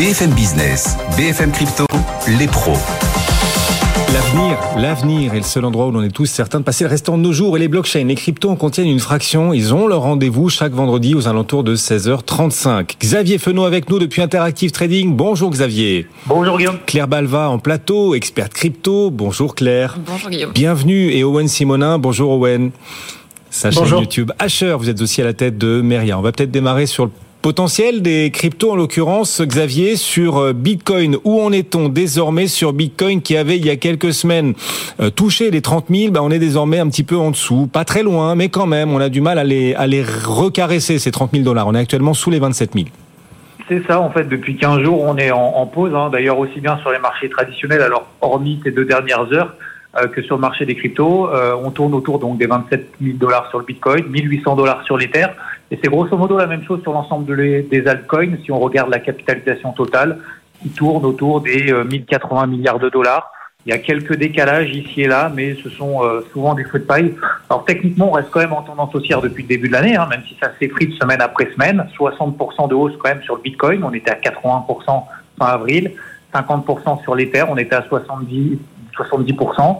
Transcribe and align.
BFM 0.00 0.30
Business, 0.30 0.96
BFM 1.14 1.52
Crypto, 1.52 1.84
les 2.38 2.46
pros. 2.46 2.72
L'avenir, 4.14 4.58
l'avenir 4.78 5.34
est 5.34 5.36
le 5.36 5.42
seul 5.42 5.66
endroit 5.66 5.88
où 5.88 5.90
l'on 5.90 6.02
est 6.02 6.08
tous 6.08 6.24
certains 6.24 6.60
de 6.60 6.64
passer 6.64 6.84
le 6.84 6.90
restant 6.90 7.18
de 7.18 7.22
nos 7.22 7.34
jours. 7.34 7.58
Et 7.58 7.60
les 7.60 7.68
blockchains, 7.68 8.04
les 8.04 8.14
cryptos 8.14 8.48
en 8.48 8.56
contiennent 8.56 8.86
une 8.86 8.98
fraction. 8.98 9.52
Ils 9.52 9.74
ont 9.74 9.86
leur 9.86 10.00
rendez-vous 10.00 10.48
chaque 10.48 10.72
vendredi 10.72 11.14
aux 11.14 11.28
alentours 11.28 11.64
de 11.64 11.76
16h35. 11.76 12.96
Xavier 12.98 13.36
Fenot 13.36 13.64
avec 13.64 13.90
nous 13.90 13.98
depuis 13.98 14.22
Interactive 14.22 14.70
Trading. 14.70 15.14
Bonjour 15.14 15.50
Xavier. 15.50 16.06
Bonjour 16.24 16.56
Guillaume. 16.56 16.78
Claire 16.86 17.06
Balva 17.06 17.50
en 17.50 17.58
plateau, 17.58 18.14
experte 18.14 18.54
crypto. 18.54 19.10
Bonjour 19.10 19.54
Claire. 19.54 19.98
Bonjour 20.06 20.30
Guillaume. 20.30 20.52
Bienvenue. 20.54 21.10
Et 21.10 21.24
Owen 21.24 21.46
Simonin. 21.46 21.98
Bonjour 21.98 22.30
Owen. 22.30 22.70
Sa 23.50 23.70
chaîne 23.70 23.84
YouTube 23.86 24.32
Asher, 24.38 24.76
vous 24.78 24.88
êtes 24.88 25.02
aussi 25.02 25.20
à 25.20 25.26
la 25.26 25.34
tête 25.34 25.58
de 25.58 25.82
Meria. 25.82 26.18
On 26.18 26.22
va 26.22 26.32
peut-être 26.32 26.50
démarrer 26.50 26.86
sur 26.86 27.04
le 27.04 27.10
potentiel 27.42 28.02
des 28.02 28.30
cryptos, 28.30 28.72
en 28.72 28.76
l'occurrence, 28.76 29.40
Xavier, 29.40 29.96
sur 29.96 30.38
euh, 30.38 30.52
Bitcoin. 30.52 31.16
Où 31.24 31.40
en 31.40 31.52
est-on 31.52 31.88
désormais 31.88 32.46
sur 32.46 32.72
Bitcoin 32.72 33.22
qui 33.22 33.36
avait, 33.36 33.56
il 33.56 33.66
y 33.66 33.70
a 33.70 33.76
quelques 33.76 34.12
semaines, 34.12 34.54
euh, 35.00 35.10
touché 35.10 35.50
les 35.50 35.62
30 35.62 35.86
000 35.88 36.12
ben, 36.12 36.20
On 36.22 36.30
est 36.30 36.38
désormais 36.38 36.78
un 36.78 36.88
petit 36.88 37.02
peu 37.02 37.16
en 37.16 37.30
dessous. 37.30 37.66
Pas 37.66 37.84
très 37.84 38.02
loin, 38.02 38.34
mais 38.34 38.48
quand 38.48 38.66
même, 38.66 38.92
on 38.92 39.00
a 39.00 39.08
du 39.08 39.20
mal 39.20 39.38
à 39.38 39.44
les, 39.44 39.74
à 39.74 39.86
recaresser, 40.26 40.98
ces 40.98 41.10
30 41.10 41.32
000 41.32 41.44
dollars. 41.44 41.66
On 41.66 41.74
est 41.74 41.78
actuellement 41.78 42.14
sous 42.14 42.30
les 42.30 42.38
27 42.38 42.74
000. 42.74 42.86
C'est 43.68 43.86
ça, 43.86 44.00
en 44.00 44.10
fait, 44.10 44.24
depuis 44.24 44.56
15 44.56 44.82
jours, 44.82 45.02
on 45.02 45.16
est 45.16 45.30
en, 45.30 45.66
pause. 45.66 45.94
Hein. 45.94 46.10
D'ailleurs, 46.10 46.38
aussi 46.38 46.60
bien 46.60 46.76
sur 46.78 46.90
les 46.90 46.98
marchés 46.98 47.28
traditionnels, 47.30 47.82
alors 47.82 48.08
hormis 48.20 48.60
ces 48.64 48.72
deux 48.72 48.84
dernières 48.84 49.32
heures, 49.32 49.54
euh, 49.96 50.08
que 50.08 50.22
sur 50.22 50.34
le 50.34 50.40
marché 50.40 50.66
des 50.66 50.74
cryptos. 50.74 51.30
on 51.64 51.70
tourne 51.70 51.94
autour 51.94 52.18
donc 52.18 52.36
des 52.36 52.46
27 52.46 52.94
000 53.00 53.16
dollars 53.16 53.48
sur 53.48 53.60
le 53.60 53.64
Bitcoin, 53.64 54.06
1800 54.08 54.56
dollars 54.56 54.84
sur 54.84 54.98
l'Ether. 54.98 55.26
Et 55.70 55.78
c'est 55.82 55.88
grosso 55.88 56.16
modo 56.16 56.36
la 56.36 56.46
même 56.46 56.64
chose 56.64 56.82
sur 56.82 56.92
l'ensemble 56.92 57.36
des 57.36 57.86
altcoins. 57.86 58.36
Si 58.44 58.50
on 58.50 58.58
regarde 58.58 58.90
la 58.90 58.98
capitalisation 58.98 59.72
totale, 59.72 60.18
qui 60.62 60.70
tourne 60.70 61.04
autour 61.04 61.40
des 61.40 61.72
1080 61.72 62.42
euh, 62.42 62.46
milliards 62.46 62.78
de 62.78 62.88
dollars. 62.88 63.32
Il 63.66 63.70
y 63.70 63.72
a 63.74 63.78
quelques 63.78 64.16
décalages 64.16 64.70
ici 64.70 65.02
et 65.02 65.06
là, 65.06 65.30
mais 65.34 65.54
ce 65.62 65.68
sont 65.68 66.02
euh, 66.02 66.22
souvent 66.32 66.54
des 66.54 66.64
feux 66.64 66.78
de 66.78 66.84
paille. 66.84 67.14
Alors 67.48 67.64
techniquement, 67.64 68.08
on 68.08 68.12
reste 68.12 68.30
quand 68.30 68.40
même 68.40 68.54
en 68.54 68.62
tendance 68.62 68.94
haussière 68.94 69.20
depuis 69.20 69.42
le 69.42 69.48
début 69.48 69.68
de 69.68 69.72
l'année, 69.74 69.96
hein, 69.96 70.06
même 70.08 70.22
si 70.26 70.36
ça 70.40 70.50
s'effrite 70.58 70.92
semaine 70.94 71.20
après 71.20 71.50
semaine. 71.52 71.86
60% 71.98 72.68
de 72.68 72.74
hausse 72.74 72.94
quand 72.98 73.10
même 73.10 73.22
sur 73.22 73.36
le 73.36 73.42
Bitcoin, 73.42 73.84
on 73.84 73.92
était 73.92 74.10
à 74.10 74.14
80% 74.14 75.04
fin 75.38 75.46
avril, 75.46 75.92
50% 76.34 77.02
sur 77.02 77.14
l'Ether, 77.14 77.44
on 77.48 77.56
était 77.58 77.74
à 77.74 77.82
70, 77.82 78.58
70%. 78.96 79.78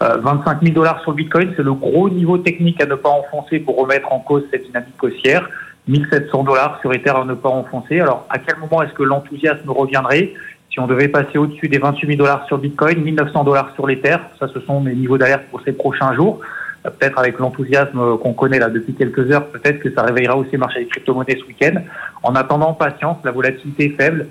25 0.00 0.50
euh, 0.50 0.60
000 0.62 0.74
dollars 0.74 1.00
sur 1.02 1.10
le 1.10 1.16
Bitcoin, 1.16 1.52
c'est 1.56 1.62
le 1.62 1.74
gros 1.74 2.08
niveau 2.08 2.38
technique 2.38 2.80
à 2.80 2.86
ne 2.86 2.94
pas 2.94 3.08
enfoncer 3.08 3.58
pour 3.58 3.76
remettre 3.76 4.12
en 4.12 4.20
cause 4.20 4.44
cette 4.50 4.64
dynamique 4.64 5.02
haussière. 5.02 5.48
1700 5.88 6.44
dollars 6.44 6.78
sur 6.80 6.92
Ether 6.92 7.10
à 7.10 7.24
ne 7.24 7.34
pas 7.34 7.48
enfoncer. 7.48 8.00
Alors, 8.00 8.26
à 8.30 8.38
quel 8.38 8.58
moment 8.58 8.82
est-ce 8.82 8.92
que 8.92 9.02
l'enthousiasme 9.02 9.68
reviendrait? 9.70 10.34
Si 10.70 10.78
on 10.78 10.86
devait 10.86 11.08
passer 11.08 11.38
au-dessus 11.38 11.68
des 11.68 11.78
28 11.78 12.06
000 12.06 12.18
dollars 12.18 12.46
sur 12.46 12.58
Bitcoin, 12.58 13.02
1900 13.02 13.44
dollars 13.44 13.72
sur 13.74 13.86
l'Ether, 13.86 14.16
ça, 14.38 14.48
ce 14.52 14.60
sont 14.60 14.80
mes 14.80 14.94
niveaux 14.94 15.18
d'alerte 15.18 15.44
pour 15.50 15.62
ces 15.62 15.72
prochains 15.72 16.14
jours. 16.14 16.40
Euh, 16.86 16.90
peut-être 16.90 17.18
avec 17.18 17.38
l'enthousiasme 17.38 18.18
qu'on 18.18 18.34
connaît 18.34 18.58
là 18.58 18.68
depuis 18.68 18.94
quelques 18.94 19.30
heures, 19.32 19.46
peut-être 19.46 19.80
que 19.80 19.90
ça 19.92 20.02
réveillera 20.02 20.36
aussi 20.36 20.52
le 20.52 20.58
marché 20.58 20.80
des 20.80 20.86
crypto-monnaies 20.86 21.38
ce 21.40 21.46
week-end. 21.46 21.80
En 22.22 22.34
attendant, 22.34 22.74
patience, 22.74 23.16
la 23.24 23.32
volatilité 23.32 23.86
est 23.86 23.96
faible, 23.96 24.28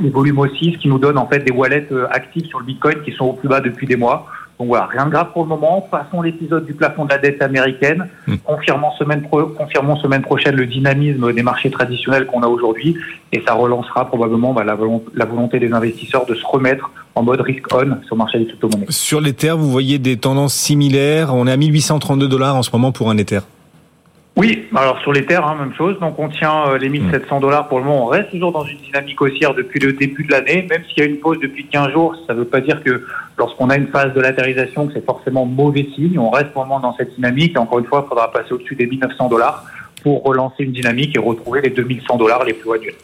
les 0.00 0.10
volumes 0.10 0.38
aussi, 0.38 0.72
ce 0.72 0.78
qui 0.78 0.88
nous 0.88 0.98
donne 0.98 1.18
en 1.18 1.26
fait 1.26 1.40
des 1.40 1.52
wallets 1.52 1.88
euh, 1.92 2.06
actifs 2.10 2.46
sur 2.46 2.60
le 2.60 2.64
Bitcoin 2.64 3.02
qui 3.02 3.12
sont 3.12 3.26
au 3.26 3.32
plus 3.32 3.48
bas 3.48 3.60
depuis 3.60 3.86
des 3.86 3.96
mois. 3.96 4.26
Donc 4.58 4.68
voilà, 4.68 4.86
rien 4.86 5.06
de 5.06 5.10
grave 5.10 5.28
pour 5.32 5.42
le 5.42 5.48
moment. 5.48 5.86
Passons 5.90 6.22
l'épisode 6.22 6.64
du 6.64 6.74
plafond 6.74 7.04
de 7.04 7.10
la 7.10 7.18
dette 7.18 7.42
américaine. 7.42 8.08
Hmm. 8.26 8.36
Confirmons, 8.44 8.92
semaine 8.92 10.22
prochaine 10.22 10.54
le 10.54 10.66
dynamisme 10.66 11.32
des 11.32 11.42
marchés 11.42 11.70
traditionnels 11.70 12.26
qu'on 12.26 12.42
a 12.42 12.46
aujourd'hui. 12.46 12.96
Et 13.32 13.42
ça 13.46 13.54
relancera 13.54 14.06
probablement 14.06 14.52
bah, 14.52 14.64
la, 14.64 15.24
volonté 15.24 15.58
des 15.58 15.72
investisseurs 15.72 16.26
de 16.26 16.34
se 16.34 16.44
remettre 16.44 16.90
en 17.14 17.22
mode 17.22 17.40
risk-on 17.40 17.98
sur 18.04 18.14
le 18.14 18.18
marché 18.18 18.38
des 18.38 18.46
crypto-monnaies. 18.46 18.86
Sur 18.88 19.20
l'Ether, 19.20 19.52
vous 19.52 19.70
voyez 19.70 19.98
des 19.98 20.16
tendances 20.16 20.54
similaires. 20.54 21.34
On 21.34 21.46
est 21.46 21.52
à 21.52 21.56
1832 21.56 22.28
dollars 22.28 22.56
en 22.56 22.62
ce 22.62 22.70
moment 22.72 22.92
pour 22.92 23.10
un 23.10 23.18
Ether. 23.18 23.40
Oui, 24.34 24.66
alors 24.74 24.98
sur 25.00 25.12
les 25.12 25.26
terres, 25.26 25.46
hein, 25.46 25.56
même 25.58 25.74
chose. 25.74 25.98
Donc 26.00 26.18
on 26.18 26.28
tient 26.28 26.68
euh, 26.68 26.78
les 26.78 26.88
1700 26.88 27.40
dollars 27.40 27.68
pour 27.68 27.78
le 27.78 27.84
moment. 27.84 28.06
On 28.06 28.08
reste 28.08 28.30
toujours 28.30 28.50
dans 28.50 28.64
une 28.64 28.78
dynamique 28.78 29.20
haussière 29.20 29.52
depuis 29.52 29.78
le 29.78 29.92
début 29.92 30.24
de 30.24 30.32
l'année. 30.32 30.66
Même 30.70 30.82
s'il 30.88 31.02
y 31.02 31.06
a 31.06 31.10
une 31.10 31.18
pause 31.18 31.38
depuis 31.38 31.66
15 31.66 31.92
jours, 31.92 32.16
ça 32.26 32.32
ne 32.32 32.38
veut 32.38 32.46
pas 32.46 32.62
dire 32.62 32.82
que 32.82 33.04
lorsqu'on 33.36 33.68
a 33.68 33.76
une 33.76 33.88
phase 33.88 34.14
de 34.14 34.20
latérisation, 34.20 34.86
que 34.86 34.94
c'est 34.94 35.04
forcément 35.04 35.44
mauvais 35.44 35.86
signe. 35.94 36.18
On 36.18 36.30
reste 36.30 36.54
vraiment 36.54 36.80
dans 36.80 36.94
cette 36.96 37.14
dynamique. 37.14 37.56
Et 37.56 37.58
encore 37.58 37.78
une 37.78 37.84
fois, 37.84 38.04
il 38.06 38.08
faudra 38.08 38.32
passer 38.32 38.52
au-dessus 38.54 38.74
des 38.74 38.86
1900 38.86 39.28
dollars 39.28 39.64
pour 40.02 40.22
relancer 40.22 40.64
une 40.64 40.72
dynamique 40.72 41.16
et 41.16 41.18
retrouver 41.18 41.60
les 41.62 41.70
2100 41.70 42.16
dollars 42.16 42.44
les 42.44 42.52
plus 42.52 42.70
annuels. 42.72 42.94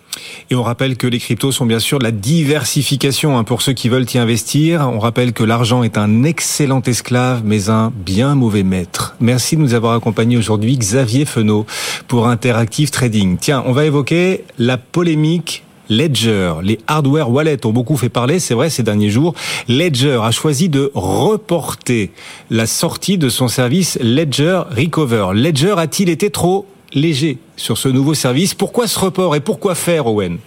Et 0.51 0.55
on 0.55 0.63
rappelle 0.63 0.97
que 0.97 1.07
les 1.07 1.19
cryptos 1.19 1.53
sont 1.53 1.67
bien 1.67 1.79
sûr 1.79 1.99
de 1.99 2.05
la 2.05 2.11
diversification 2.11 3.37
hein, 3.37 3.45
pour 3.45 3.63
ceux 3.63 3.73
qui 3.73 3.89
veulent 3.89 4.07
y 4.13 4.19
investir. 4.19 4.89
On 4.93 4.99
rappelle 4.99 5.33
que 5.33 5.45
l'argent 5.45 5.83
est 5.83 5.99
un 5.99 6.25
excellent 6.25 6.83
esclave, 6.83 7.43
mais 7.45 7.71
un 7.71 7.93
bien 7.95 8.35
mauvais 8.35 8.63
maître. 8.63 9.17
Merci 9.21 9.57
de 9.57 9.61
nous 9.61 9.75
avoir 9.75 9.95
accompagnés 9.95 10.37
aujourd'hui, 10.37 10.77
Xavier 10.77 11.25
Fenot, 11.25 11.67
pour 12.07 12.29
Interactive 12.29 12.91
Trading. 12.91 13.37
Tiens, 13.39 13.63
on 13.67 13.73
va 13.73 13.85
évoquer 13.85 14.45
la 14.59 14.79
polémique 14.79 15.65
Ledger, 15.91 16.55
les 16.63 16.79
hardware 16.87 17.31
wallets 17.31 17.65
ont 17.65 17.73
beaucoup 17.73 17.97
fait 17.97 18.11
parler, 18.11 18.41
c'est 18.41 18.55
vrai, 18.55 18.69
ces 18.69 18.83
derniers 18.83 19.09
jours. 19.09 19.35
Ledger 19.69 20.21
a 20.23 20.31
choisi 20.31 20.69
de 20.69 20.91
reporter 20.95 22.11
la 22.51 22.67
sortie 22.67 23.17
de 23.17 23.29
son 23.29 23.49
service 23.49 23.99
Ledger 24.03 24.63
Recover. 24.71 25.29
Ledger 25.33 25.75
a-t-il 25.79 26.11
été 26.11 26.31
trop 26.31 26.67
léger 26.93 27.39
sur 27.57 27.79
ce 27.79 27.89
nouveau 27.89 28.15
service. 28.15 28.55
Pourquoi 28.55 28.87
ce 28.87 28.99
report 28.99 29.37
et 29.37 29.41
pourquoi 29.41 29.75
faire, 29.75 30.07
Owen? 30.07 30.39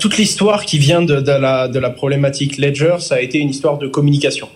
Toute 0.00 0.18
l'histoire 0.18 0.64
qui 0.64 0.78
vient 0.78 1.02
de, 1.02 1.78
la, 1.78 1.90
problématique 1.90 2.58
Ledger, 2.58 2.96
ça 3.00 3.16
a 3.16 3.20
été 3.20 3.38
une 3.38 3.50
histoire 3.50 3.78
de 3.78 3.88
communication 3.88 4.48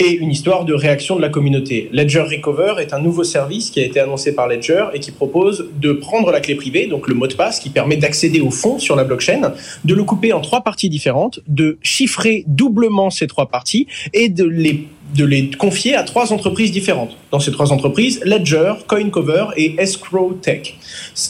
et 0.00 0.12
une 0.12 0.30
histoire 0.30 0.64
de 0.64 0.74
réaction 0.74 1.16
de 1.16 1.20
la 1.20 1.28
communauté. 1.28 1.88
Ledger 1.92 2.20
Recover 2.20 2.74
est 2.78 2.92
un 2.92 3.00
nouveau 3.00 3.24
service 3.24 3.70
qui 3.70 3.80
a 3.80 3.84
été 3.84 3.98
annoncé 3.98 4.32
par 4.32 4.46
Ledger 4.46 4.86
et 4.94 5.00
qui 5.00 5.10
propose 5.10 5.66
de 5.80 5.92
prendre 5.92 6.30
la 6.30 6.40
clé 6.40 6.54
privée, 6.54 6.86
donc 6.86 7.08
le 7.08 7.14
mot 7.14 7.26
de 7.26 7.34
passe 7.34 7.58
qui 7.58 7.68
permet 7.68 7.96
d'accéder 7.96 8.40
au 8.40 8.50
fond 8.50 8.78
sur 8.78 8.94
la 8.94 9.02
blockchain, 9.02 9.52
de 9.84 9.94
le 9.94 10.04
couper 10.04 10.32
en 10.32 10.40
trois 10.40 10.60
parties 10.60 10.88
différentes, 10.88 11.40
de 11.48 11.78
chiffrer 11.82 12.44
doublement 12.46 13.10
ces 13.10 13.26
trois 13.26 13.46
parties 13.46 13.88
et 14.12 14.28
de 14.28 14.44
les 14.44 14.86
de 15.14 15.24
les 15.24 15.50
confier 15.50 15.94
à 15.94 16.02
trois 16.02 16.32
entreprises 16.32 16.72
différentes. 16.72 17.16
Dans 17.30 17.40
ces 17.40 17.52
trois 17.52 17.72
entreprises, 17.72 18.20
Ledger, 18.24 18.74
CoinCover 18.86 19.46
et 19.56 19.74
Escrow 19.78 20.32
Tech. 20.40 20.74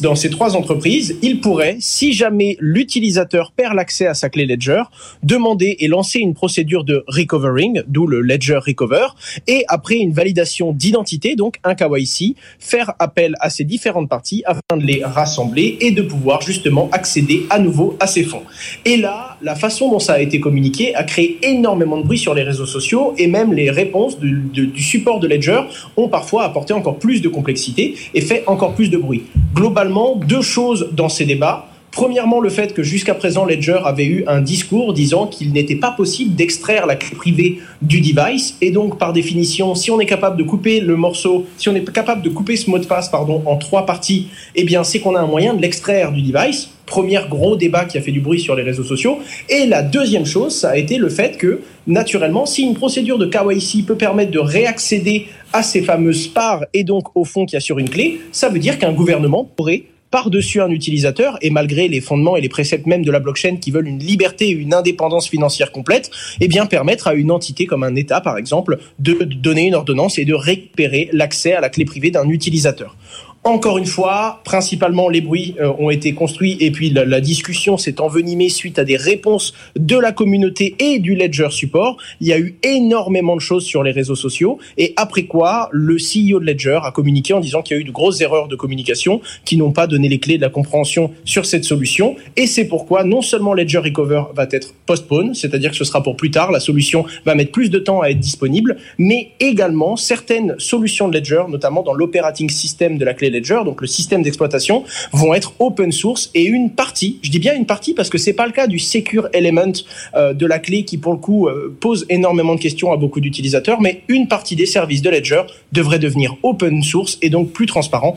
Dans 0.01 0.15
ces 0.15 0.31
trois 0.31 0.57
entreprises, 0.57 1.17
il 1.23 1.41
pourrait, 1.41 1.77
si 1.81 2.13
jamais 2.13 2.57
l'utilisateur 2.61 3.53
perd 3.53 3.75
l'accès 3.75 4.07
à 4.07 4.15
sa 4.15 4.29
clé 4.31 4.47
Ledger, 4.47 4.83
demander 5.23 5.77
et 5.81 5.89
lancer 5.89 6.19
une 6.19 6.35
procédure 6.35 6.85
de 6.85 7.05
recovering, 7.07 7.83
d'où 7.87 8.07
le 8.07 8.21
Ledger 8.21 8.59
Recover, 8.65 9.09
et 9.47 9.65
après 9.69 9.97
une 9.97 10.13
validation 10.13 10.73
d'identité, 10.73 11.37
donc 11.37 11.57
un 11.65 11.75
KYC, 11.75 12.37
faire 12.59 12.93
appel 12.99 13.35
à 13.41 13.51
ces 13.51 13.65
différentes 13.65 14.09
parties 14.09 14.43
afin 14.47 14.77
de 14.77 14.85
les 14.85 15.05
rassembler 15.05 15.79
et 15.81 15.91
de 15.91 16.03
pouvoir 16.03 16.43
justement 16.43 16.89
accéder 16.93 17.47
à 17.51 17.59
nouveau 17.59 17.97
à 18.01 18.07
ces 18.07 18.25
fonds. 18.25 18.43
Et 18.85 18.97
là, 18.97 19.37
la 19.43 19.55
façon 19.55 19.91
dont 19.91 19.99
ça 19.99 20.15
a 20.15 20.21
été 20.21 20.41
communiqué 20.41 20.95
a 20.95 21.05
créé 21.05 21.39
énormément 21.43 21.99
de 21.99 22.05
bruit 22.05 22.19
sur 22.19 22.35
les 22.35 22.43
réseaux 22.43 22.67
sociaux 22.67 23.15
et 23.19 23.27
même 23.27 23.53
les 23.53 23.68
réponses 23.71 24.19
du, 24.19 24.41
du, 24.53 24.83
support 24.83 25.21
de 25.21 25.29
Ledger 25.29 25.61
ont 25.97 26.09
parfois 26.09 26.45
apporté 26.45 26.73
encore 26.73 26.99
plus 26.99 27.23
de 27.23 27.29
complexité 27.29 27.95
et 28.15 28.21
fait 28.21 28.45
encore 28.47 28.75
plus 28.75 28.91
de 28.91 28.97
bruit. 28.97 29.25
Globalement, 29.55 30.17
deux 30.17 30.43
choses 30.43 30.89
dans 30.93 31.09
ces 31.09 31.25
débats. 31.25 31.68
Premièrement, 31.91 32.41
le 32.41 32.49
fait 32.49 32.75
que 32.75 32.83
jusqu'à 32.83 33.15
présent, 33.15 33.45
Ledger 33.45 33.79
avait 33.85 34.05
eu 34.05 34.25
un 34.27 34.41
discours 34.41 34.93
disant 34.93 35.27
qu'il 35.27 35.53
n'était 35.53 35.77
pas 35.77 35.91
possible 35.91 36.35
d'extraire 36.35 36.87
la 36.87 36.97
clé 36.97 37.17
privée 37.17 37.59
du 37.83 38.01
device. 38.01 38.57
Et 38.61 38.71
donc, 38.71 38.99
par 38.99 39.13
définition, 39.13 39.75
si 39.75 39.91
on 39.91 39.99
est 39.99 40.07
capable 40.07 40.37
de 40.37 40.43
couper 40.43 40.81
le 40.81 40.97
morceau, 40.97 41.47
si 41.57 41.69
on 41.69 41.75
est 41.75 41.93
capable 41.93 42.23
de 42.23 42.29
couper 42.29 42.57
ce 42.57 42.71
mot 42.71 42.79
de 42.79 42.87
passe, 42.87 43.09
pardon, 43.09 43.43
en 43.47 43.57
trois 43.57 43.87
parties, 43.87 44.29
eh 44.55 44.65
bien, 44.65 44.85
c'est 44.85 45.01
qu'on 45.01 45.15
a 45.15 45.21
un 45.21 45.27
moyen 45.27 45.55
de 45.55 45.63
l'extraire 45.63 46.13
du 46.13 46.23
device. 46.23 46.71
Premier 46.87 47.21
gros 47.29 47.57
débat 47.57 47.85
qui 47.85 47.99
a 47.99 48.01
fait 48.01 48.13
du 48.13 48.21
bruit 48.21 48.41
sur 48.41 48.55
les 48.55 48.63
réseaux 48.63 48.85
sociaux. 48.85 49.19
Et 49.49 49.67
la 49.67 49.83
deuxième 49.83 50.25
chose, 50.25 50.55
ça 50.55 50.71
a 50.71 50.77
été 50.77 50.99
le 50.99 51.09
fait 51.09 51.37
que, 51.37 51.61
naturellement, 51.87 52.47
si 52.47 52.63
une 52.63 52.75
procédure 52.75 53.19
de 53.19 53.27
KYC 53.27 53.85
peut 53.85 53.97
permettre 53.97 54.31
de 54.31 54.39
réaccéder 54.39 55.27
à 55.53 55.63
ces 55.63 55.83
fameuses 55.83 56.29
parts 56.29 56.65
et 56.75 56.85
donc 56.85 57.17
au 57.17 57.25
fond 57.25 57.45
qu'il 57.45 57.55
y 57.55 57.57
a 57.57 57.61
sur 57.61 57.79
une 57.79 57.91
clé, 57.91 58.21
ça 58.33 58.49
veut 58.49 58.59
dire 58.59 58.79
qu'un 58.79 58.93
gouvernement 58.93 59.45
pourrait 59.45 59.85
par-dessus 60.11 60.61
un 60.61 60.71
utilisateur 60.71 61.39
et 61.43 61.51
malgré 61.51 61.89
les 61.89 62.01
fondements 62.01 62.37
et 62.37 62.41
les 62.41 62.49
préceptes 62.49 62.87
même 62.87 63.05
de 63.05 63.11
la 63.11 63.21
blockchain 63.21 63.57
qui 63.57 63.71
veulent 63.71 63.89
une 63.89 63.99
liberté 63.99 64.49
et 64.49 64.53
une 64.53 64.75
indépendance 64.75 65.29
financière 65.29 65.73
complète, 65.73 66.11
eh 66.41 66.49
bien 66.49 66.67
permettre 66.67 67.09
à 67.09 67.15
une 67.15 67.31
entité 67.31 67.67
comme 67.67 67.83
un 67.83 67.95
État 67.95 68.21
par 68.21 68.39
exemple 68.39 68.79
de 68.99 69.13
donner 69.25 69.67
une 69.67 69.75
ordonnance 69.75 70.19
et 70.19 70.25
de 70.25 70.35
récupérer 70.35 71.09
l'accès 71.13 71.53
à 71.53 71.61
la 71.61 71.69
clé 71.69 71.85
privée 71.85 72.11
d'un 72.11 72.29
utilisateur. 72.29 72.97
Encore 73.45 73.79
une 73.79 73.87
fois, 73.87 74.41
principalement 74.45 75.09
les 75.09 75.21
bruits 75.21 75.55
euh, 75.61 75.73
ont 75.79 75.91
été 75.91 76.13
construits 76.13 76.57
et 76.61 76.71
puis 76.71 76.91
la, 76.91 77.21
discussion 77.21 77.79
s'est 77.79 78.01
envenimée 78.01 78.49
suite 78.49 78.79
à 78.79 78.85
des 78.85 78.97
réponses 78.97 79.55
de 79.77 79.97
la 79.97 80.13
communauté 80.13 80.75
et 80.81 80.99
du 80.99 81.15
Ledger 81.15 81.49
Support. 81.51 81.97
Il 82.21 82.27
y 82.27 82.33
a 82.33 82.39
eu 82.39 82.57
énormément 82.63 83.37
de 83.37 83.41
choses 83.41 83.65
sur 83.65 83.83
les 83.83 83.93
réseaux 83.93 84.17
sociaux 84.17 84.59
et 84.77 84.93
après 84.97 85.23
quoi, 85.23 85.69
le 85.73 85.95
CEO 85.95 86.41
de 86.41 86.47
Ledger 86.47 86.81
a 86.83 86.91
communiqué 86.91 87.33
en 87.33 87.41
disant 87.41 87.63
qu'il 87.63 87.77
y 87.77 87.79
a 87.79 87.81
eu 87.81 87.85
de 87.85 87.93
grosses 87.93 88.21
erreurs 88.21 88.49
de 88.49 88.57
communication 88.57 89.21
qui 89.45 89.57
n'ont 89.57 89.73
pas 89.73 89.87
donné 89.87 90.09
les 90.09 90.19
clés 90.19 90.37
de 90.37 90.43
la 90.43 90.51
compréhension 90.51 91.13
sur 91.25 91.47
cette 91.47 91.65
solution 91.65 92.17
et 92.37 92.47
c'est 92.47 92.67
pourquoi 92.67 93.05
non 93.05 93.23
seulement 93.23 93.55
Ledger 93.55 93.79
Recover 93.79 94.25
va 94.35 94.47
être 94.51 94.75
postpone, 94.85 95.35
c'est-à-dire 95.35 95.71
que 95.71 95.77
ce 95.77 95.85
sera 95.85 96.03
pour 96.03 96.17
plus 96.17 96.31
tard, 96.31 96.51
la 96.51 96.61
solution 96.61 97.07
va 97.25 97.35
mettre 97.35 97.53
plus 97.53 97.71
de 97.71 97.79
temps 97.79 98.03
à 98.03 98.09
être 98.09 98.21
disponible, 98.21 98.77
mais 98.99 99.31
également 99.39 99.97
certaines 99.97 100.57
solutions 100.59 101.09
de 101.09 101.17
Ledger, 101.17 101.45
notamment 101.49 101.83
dans 101.83 101.95
l'operating 101.95 102.51
system 102.51 102.99
de 102.99 103.05
la 103.05 103.15
clé 103.15 103.28
Ledger, 103.31 103.61
donc 103.65 103.81
le 103.81 103.87
système 103.87 104.23
d'exploitation, 104.23 104.85
vont 105.13 105.35
être 105.35 105.55
open 105.59 105.93
source 105.93 106.31
et 106.35 106.45
une 106.45 106.71
partie, 106.71 107.19
je 107.23 107.31
dis 107.31 107.39
bien 107.39 107.55
une 107.55 107.67
partie 107.67 107.95
parce 107.95 108.09
que 108.09 108.19
c'est 108.19 108.33
pas 108.33 108.47
le 108.47 108.53
cas 108.53 108.67
du 108.67 108.79
secure 108.79 109.29
element 109.33 109.73
euh, 110.15 110.33
de 110.33 110.47
la 110.47 110.59
clé 110.59 110.85
qui 110.85 110.99
pour 110.99 111.13
le 111.13 111.19
coup 111.19 111.49
euh, 111.49 111.77
pose 111.81 112.07
énormément 112.09 112.55
de 112.55 112.61
questions 112.61 112.93
à 112.93 112.97
beaucoup 112.97 113.21
d'utilisateurs, 113.21 113.81
mais 113.81 114.03
une 114.09 114.29
partie 114.29 114.57
des 114.57 114.67
services 114.67 115.03
de 115.03 115.11
Ledger 115.11 115.43
devrait 115.73 115.99
devenir 115.99 116.37
open 116.43 116.83
source 116.83 117.19
et 117.23 117.31
donc 117.31 117.53
plus 117.53 117.67
transparent 117.67 118.17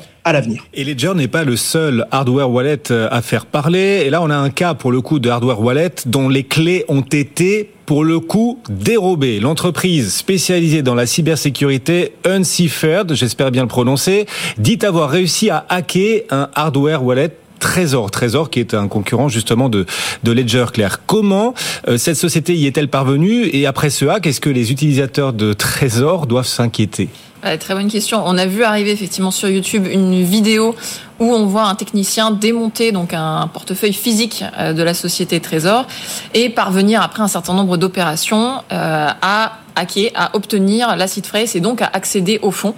Et 0.73 0.83
Ledger 0.83 1.13
n'est 1.15 1.27
pas 1.27 1.43
le 1.43 1.55
seul 1.55 2.05
hardware 2.11 2.49
wallet 2.49 2.91
euh, 2.91 3.07
à 3.11 3.21
faire 3.21 3.45
parler. 3.45 4.03
Et 4.05 4.09
là, 4.09 4.21
on 4.21 4.29
a 4.29 4.35
un 4.35 4.51
cas 4.51 4.75
pour 4.75 4.91
le 4.91 5.01
coup 5.01 5.19
de 5.19 5.29
hardware 5.29 5.59
wallet 5.61 5.91
dont 6.05 6.29
les 6.29 6.43
clés 6.43 6.85
ont 6.87 7.01
été 7.01 7.71
pour 7.87 8.03
le 8.03 8.19
coup 8.19 8.59
dérobé. 8.69 9.39
L'entreprise 9.39 10.13
spécialisée 10.13 10.83
dans 10.83 10.95
la 10.95 11.07
cybersécurité 11.07 12.13
Unciphered, 12.25 13.13
j'espère 13.15 13.51
bien 13.51 13.63
le 13.63 13.67
prononcer, 13.67 14.27
dit 14.57 14.79
avoir 14.83 15.09
réussi 15.09 15.49
à 15.49 15.65
hacker 15.69 16.21
un 16.29 16.49
hardware 16.53 17.03
wallet 17.03 17.31
Trésor, 17.59 18.09
Trésor 18.09 18.49
qui 18.49 18.59
est 18.59 18.73
un 18.73 18.87
concurrent 18.87 19.29
justement 19.29 19.69
de, 19.69 19.85
de 20.23 20.31
Ledger 20.31 20.65
Claire. 20.73 21.01
Comment 21.05 21.53
euh, 21.87 21.97
cette 21.97 22.15
société 22.15 22.55
y 22.55 22.65
est-elle 22.65 22.89
parvenue? 22.89 23.49
Et 23.53 23.65
après 23.65 23.89
ce 23.89 24.05
hack, 24.05 24.25
est-ce 24.25 24.41
que 24.41 24.49
les 24.49 24.71
utilisateurs 24.71 25.31
de 25.31 25.53
Trésor 25.53 26.27
doivent 26.27 26.47
s'inquiéter? 26.47 27.09
Très 27.59 27.73
bonne 27.73 27.89
question. 27.89 28.21
On 28.25 28.37
a 28.37 28.45
vu 28.45 28.63
arriver 28.63 28.91
effectivement 28.91 29.31
sur 29.31 29.49
YouTube 29.49 29.87
une 29.87 30.23
vidéo 30.23 30.75
où 31.21 31.33
on 31.33 31.45
voit 31.45 31.65
un 31.65 31.75
technicien 31.75 32.31
démonter 32.31 32.91
donc 32.91 33.13
un 33.13 33.47
portefeuille 33.47 33.93
physique 33.93 34.43
euh, 34.57 34.73
de 34.73 34.81
la 34.81 34.95
société 34.95 35.39
Trésor 35.39 35.85
et 36.33 36.49
parvenir 36.49 37.01
après 37.01 37.21
un 37.21 37.27
certain 37.27 37.53
nombre 37.53 37.77
d'opérations 37.77 38.55
euh, 38.71 39.07
à 39.21 39.59
hacker, 39.75 40.11
à 40.15 40.35
obtenir 40.35 40.95
l'acid 40.95 41.25
phrase 41.25 41.55
et 41.55 41.59
donc 41.59 41.81
à 41.81 41.89
accéder 41.93 42.39
au 42.41 42.49
fonds 42.49 42.73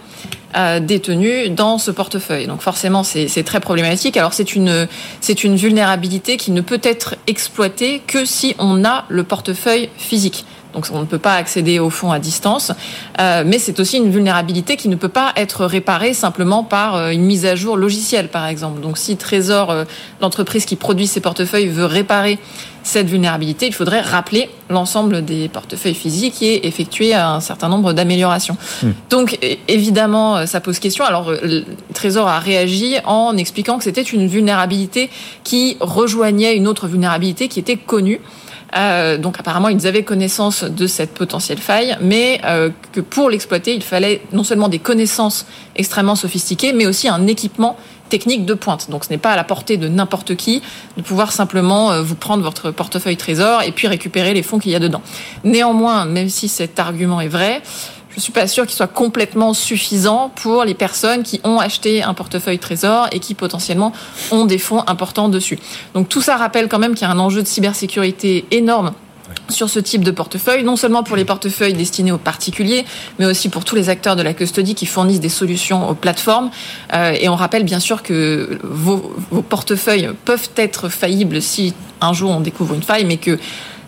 euh, 0.57 0.81
détenus 0.81 1.51
dans 1.51 1.77
ce 1.77 1.89
portefeuille. 1.89 2.47
Donc 2.47 2.61
forcément, 2.61 3.03
c'est 3.03 3.43
très 3.43 3.61
problématique. 3.61 4.17
Alors 4.17 4.33
c'est 4.33 4.53
une 4.53 5.55
vulnérabilité 5.55 6.35
qui 6.35 6.51
ne 6.51 6.61
peut 6.61 6.81
être 6.83 7.15
exploitée 7.27 8.01
que 8.05 8.25
si 8.25 8.55
on 8.59 8.83
a 8.83 9.05
le 9.07 9.23
portefeuille 9.23 9.89
physique 9.97 10.45
donc 10.73 10.87
on 10.91 10.99
ne 10.99 11.05
peut 11.05 11.19
pas 11.19 11.35
accéder 11.35 11.79
au 11.79 11.89
fonds 11.89 12.11
à 12.11 12.19
distance. 12.19 12.71
Euh, 13.19 13.43
mais 13.45 13.59
c'est 13.59 13.79
aussi 13.79 13.97
une 13.97 14.11
vulnérabilité 14.11 14.75
qui 14.75 14.89
ne 14.89 14.95
peut 14.95 15.09
pas 15.09 15.31
être 15.35 15.65
réparée 15.65 16.13
simplement 16.13 16.63
par 16.63 16.95
euh, 16.95 17.09
une 17.09 17.23
mise 17.23 17.45
à 17.45 17.55
jour 17.55 17.77
logicielle, 17.77 18.29
par 18.29 18.47
exemple. 18.47 18.81
Donc 18.81 18.97
si 18.97 19.15
Trésor, 19.15 19.69
euh, 19.69 19.85
l'entreprise 20.21 20.65
qui 20.65 20.75
produit 20.75 21.07
ces 21.07 21.21
portefeuilles, 21.21 21.67
veut 21.67 21.85
réparer 21.85 22.39
cette 22.85 23.07
vulnérabilité, 23.07 23.65
il 23.65 23.73
faudrait 23.73 24.01
rappeler 24.01 24.49
l'ensemble 24.69 25.23
des 25.23 25.47
portefeuilles 25.47 25.93
physiques 25.93 26.41
et 26.41 26.67
effectuer 26.67 27.13
un 27.13 27.39
certain 27.39 27.69
nombre 27.69 27.93
d'améliorations. 27.93 28.57
Hmm. 28.81 28.89
Donc 29.09 29.39
évidemment, 29.69 30.45
ça 30.45 30.59
pose 30.59 30.79
question. 30.79 31.05
Alors 31.05 31.31
Trésor 31.93 32.27
a 32.27 32.39
réagi 32.39 32.97
en 33.05 33.37
expliquant 33.37 33.77
que 33.77 33.85
c'était 33.85 34.01
une 34.01 34.27
vulnérabilité 34.27 35.09
qui 35.45 35.77
rejoignait 35.79 36.57
une 36.57 36.67
autre 36.67 36.87
vulnérabilité 36.87 37.47
qui 37.47 37.59
était 37.61 37.77
connue. 37.77 38.19
Euh, 38.75 39.17
donc 39.17 39.39
apparemment, 39.39 39.69
ils 39.69 39.87
avaient 39.87 40.03
connaissance 40.03 40.63
de 40.63 40.87
cette 40.87 41.13
potentielle 41.13 41.59
faille, 41.59 41.97
mais 42.01 42.41
euh, 42.45 42.69
que 42.91 43.01
pour 43.01 43.29
l'exploiter, 43.29 43.73
il 43.73 43.83
fallait 43.83 44.21
non 44.31 44.43
seulement 44.43 44.69
des 44.69 44.79
connaissances 44.79 45.45
extrêmement 45.75 46.15
sophistiquées, 46.15 46.73
mais 46.73 46.85
aussi 46.85 47.07
un 47.07 47.27
équipement 47.27 47.77
technique 48.09 48.45
de 48.45 48.53
pointe. 48.53 48.89
Donc 48.91 49.05
ce 49.05 49.09
n'est 49.09 49.17
pas 49.17 49.31
à 49.31 49.35
la 49.35 49.43
portée 49.43 49.77
de 49.77 49.87
n'importe 49.87 50.35
qui 50.35 50.61
de 50.97 51.01
pouvoir 51.01 51.31
simplement 51.31 51.91
euh, 51.91 52.01
vous 52.03 52.15
prendre 52.15 52.43
votre 52.43 52.71
portefeuille 52.71 53.17
trésor 53.17 53.63
et 53.63 53.71
puis 53.71 53.87
récupérer 53.87 54.33
les 54.33 54.43
fonds 54.43 54.59
qu'il 54.59 54.71
y 54.71 54.75
a 54.75 54.79
dedans. 54.79 55.01
Néanmoins, 55.43 56.05
même 56.05 56.29
si 56.29 56.47
cet 56.47 56.79
argument 56.79 57.21
est 57.21 57.27
vrai, 57.27 57.61
je 58.15 58.21
suis 58.21 58.31
pas 58.31 58.47
sûr 58.47 58.65
qu'il 58.65 58.75
soit 58.75 58.87
complètement 58.87 59.53
suffisant 59.53 60.31
pour 60.35 60.63
les 60.63 60.73
personnes 60.73 61.23
qui 61.23 61.41
ont 61.43 61.59
acheté 61.59 62.03
un 62.03 62.13
portefeuille 62.13 62.59
trésor 62.59 63.07
et 63.11 63.19
qui 63.19 63.33
potentiellement 63.33 63.93
ont 64.31 64.45
des 64.45 64.57
fonds 64.57 64.83
importants 64.87 65.29
dessus. 65.29 65.59
Donc 65.93 66.09
tout 66.09 66.21
ça 66.21 66.37
rappelle 66.37 66.67
quand 66.67 66.79
même 66.79 66.93
qu'il 66.93 67.07
y 67.07 67.09
a 67.09 67.13
un 67.13 67.19
enjeu 67.19 67.41
de 67.41 67.47
cybersécurité 67.47 68.45
énorme 68.51 68.93
sur 69.49 69.69
ce 69.69 69.79
type 69.79 70.03
de 70.03 70.11
portefeuille, 70.11 70.63
non 70.63 70.75
seulement 70.75 71.03
pour 71.03 71.15
les 71.15 71.25
portefeuilles 71.25 71.73
destinés 71.73 72.11
aux 72.11 72.17
particuliers, 72.17 72.85
mais 73.19 73.25
aussi 73.25 73.49
pour 73.49 73.65
tous 73.65 73.75
les 73.75 73.89
acteurs 73.89 74.15
de 74.15 74.21
la 74.21 74.33
custody 74.33 74.75
qui 74.75 74.85
fournissent 74.85 75.19
des 75.19 75.29
solutions 75.29 75.89
aux 75.89 75.95
plateformes. 75.95 76.49
Euh, 76.93 77.15
et 77.19 77.29
on 77.29 77.35
rappelle 77.35 77.63
bien 77.63 77.79
sûr 77.79 78.03
que 78.03 78.59
vos, 78.63 79.13
vos 79.31 79.41
portefeuilles 79.41 80.11
peuvent 80.25 80.49
être 80.55 80.89
faillibles 80.89 81.41
si 81.41 81.73
un 81.99 82.13
jour 82.13 82.31
on 82.31 82.39
découvre 82.39 82.73
une 82.73 82.83
faille, 82.83 83.05
mais 83.05 83.17
que 83.17 83.37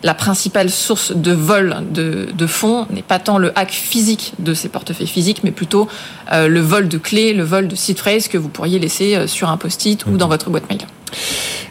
la 0.02 0.14
principale 0.14 0.70
source 0.70 1.12
de 1.14 1.32
vol 1.32 1.76
de, 1.90 2.46
fonds 2.46 2.86
n'est 2.90 3.02
pas 3.02 3.18
tant 3.18 3.38
le 3.38 3.52
hack 3.58 3.70
physique 3.70 4.34
de 4.38 4.54
ces 4.54 4.68
portefeuilles 4.68 5.06
physiques, 5.06 5.42
mais 5.44 5.50
plutôt 5.50 5.88
euh, 6.32 6.48
le 6.48 6.60
vol 6.60 6.88
de 6.88 6.98
clés, 6.98 7.32
le 7.32 7.44
vol 7.44 7.68
de 7.68 7.74
seed 7.74 7.98
phrase 7.98 8.28
que 8.28 8.38
vous 8.38 8.48
pourriez 8.48 8.78
laisser 8.78 9.16
euh, 9.16 9.26
sur 9.26 9.50
un 9.50 9.56
post-it 9.56 10.06
ou 10.06 10.16
dans 10.16 10.28
votre 10.28 10.50
boîte 10.50 10.68
mail. 10.68 10.80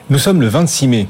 Nous 0.10 0.20
sommes 0.20 0.42
le 0.42 0.48
26 0.48 0.88
mai. 0.88 1.08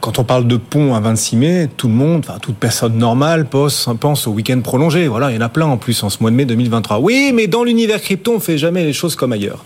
Quand 0.00 0.18
on 0.18 0.24
parle 0.24 0.46
de 0.46 0.56
pont 0.56 0.94
à 0.94 1.00
26 1.00 1.36
mai, 1.36 1.68
tout 1.76 1.88
le 1.88 1.94
monde, 1.94 2.24
enfin 2.28 2.38
toute 2.40 2.56
personne 2.56 2.96
normale 2.98 3.46
pense, 3.46 3.88
au 4.26 4.30
week-end 4.32 4.60
prolongé. 4.60 5.08
Voilà, 5.08 5.30
il 5.30 5.36
y 5.36 5.38
en 5.38 5.42
a 5.42 5.48
plein 5.48 5.66
en 5.66 5.78
plus 5.78 6.02
en 6.02 6.10
ce 6.10 6.18
mois 6.20 6.30
de 6.30 6.36
mai 6.36 6.44
2023. 6.44 6.98
Oui, 6.98 7.32
mais 7.34 7.46
dans 7.46 7.64
l'univers 7.64 8.00
crypto, 8.00 8.34
on 8.34 8.40
fait 8.40 8.58
jamais 8.58 8.84
les 8.84 8.92
choses 8.92 9.16
comme 9.16 9.32
ailleurs. 9.32 9.62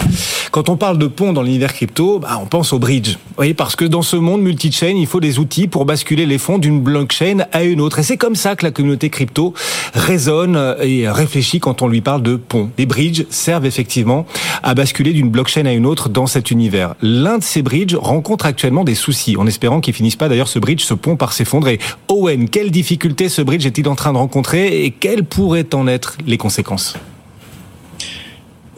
Quand 0.52 0.68
on 0.68 0.76
parle 0.76 0.98
de 0.98 1.06
pont 1.06 1.32
dans 1.32 1.42
l'univers 1.42 1.72
crypto, 1.72 2.18
bah, 2.18 2.38
on 2.40 2.46
pense 2.46 2.72
au 2.72 2.78
bridge. 2.78 3.16
Oui, 3.38 3.54
parce 3.54 3.74
que 3.74 3.86
dans 3.86 4.02
ce 4.02 4.16
monde 4.16 4.42
multi-chain, 4.42 4.94
il 4.96 5.06
faut 5.06 5.18
des 5.18 5.38
outils 5.38 5.66
pour 5.66 5.86
basculer 5.86 6.26
les 6.26 6.36
fonds 6.36 6.58
d'une 6.58 6.80
blockchain 6.80 7.46
à 7.52 7.64
une 7.64 7.80
autre. 7.80 7.98
Et 7.98 8.02
c'est 8.02 8.18
comme 8.18 8.36
ça 8.36 8.54
que 8.54 8.64
la 8.64 8.70
communauté 8.70 9.08
crypto 9.08 9.54
raisonne 9.94 10.76
et 10.82 11.08
réfléchit 11.08 11.58
quand 11.58 11.80
on 11.82 11.88
lui 11.88 12.02
parle 12.02 12.22
de 12.22 12.36
pont. 12.36 12.70
Les 12.76 12.86
bridges 12.86 13.24
servent 13.30 13.64
effectivement 13.64 14.26
à 14.62 14.74
basculer 14.74 15.12
d'une 15.12 15.30
blockchain 15.30 15.64
à 15.64 15.72
une 15.72 15.86
autre 15.86 16.10
dans 16.10 16.26
cet 16.26 16.50
univers. 16.50 16.94
L'un 17.00 17.38
de 17.38 17.42
ces 17.42 17.62
bridges 17.62 17.96
rencontre 17.96 18.44
actuellement 18.44 18.84
des 18.84 18.94
soucis, 18.94 19.36
en 19.38 19.46
espérant 19.46 19.80
qu'il 19.80 19.94
pas 20.16 20.28
d'ailleurs 20.28 20.48
ce 20.48 20.58
bridge, 20.58 20.82
ce 20.82 20.94
pont 20.94 21.16
par 21.16 21.32
s'effondrer. 21.32 21.78
Owen, 22.08 22.48
quelles 22.48 22.70
difficultés 22.70 23.28
ce 23.28 23.42
bridge 23.42 23.66
est-il 23.66 23.88
en 23.88 23.94
train 23.94 24.12
de 24.12 24.18
rencontrer 24.18 24.84
et 24.84 24.90
quelles 24.90 25.24
pourraient 25.24 25.74
en 25.74 25.86
être 25.88 26.18
les 26.26 26.38
conséquences? 26.38 26.96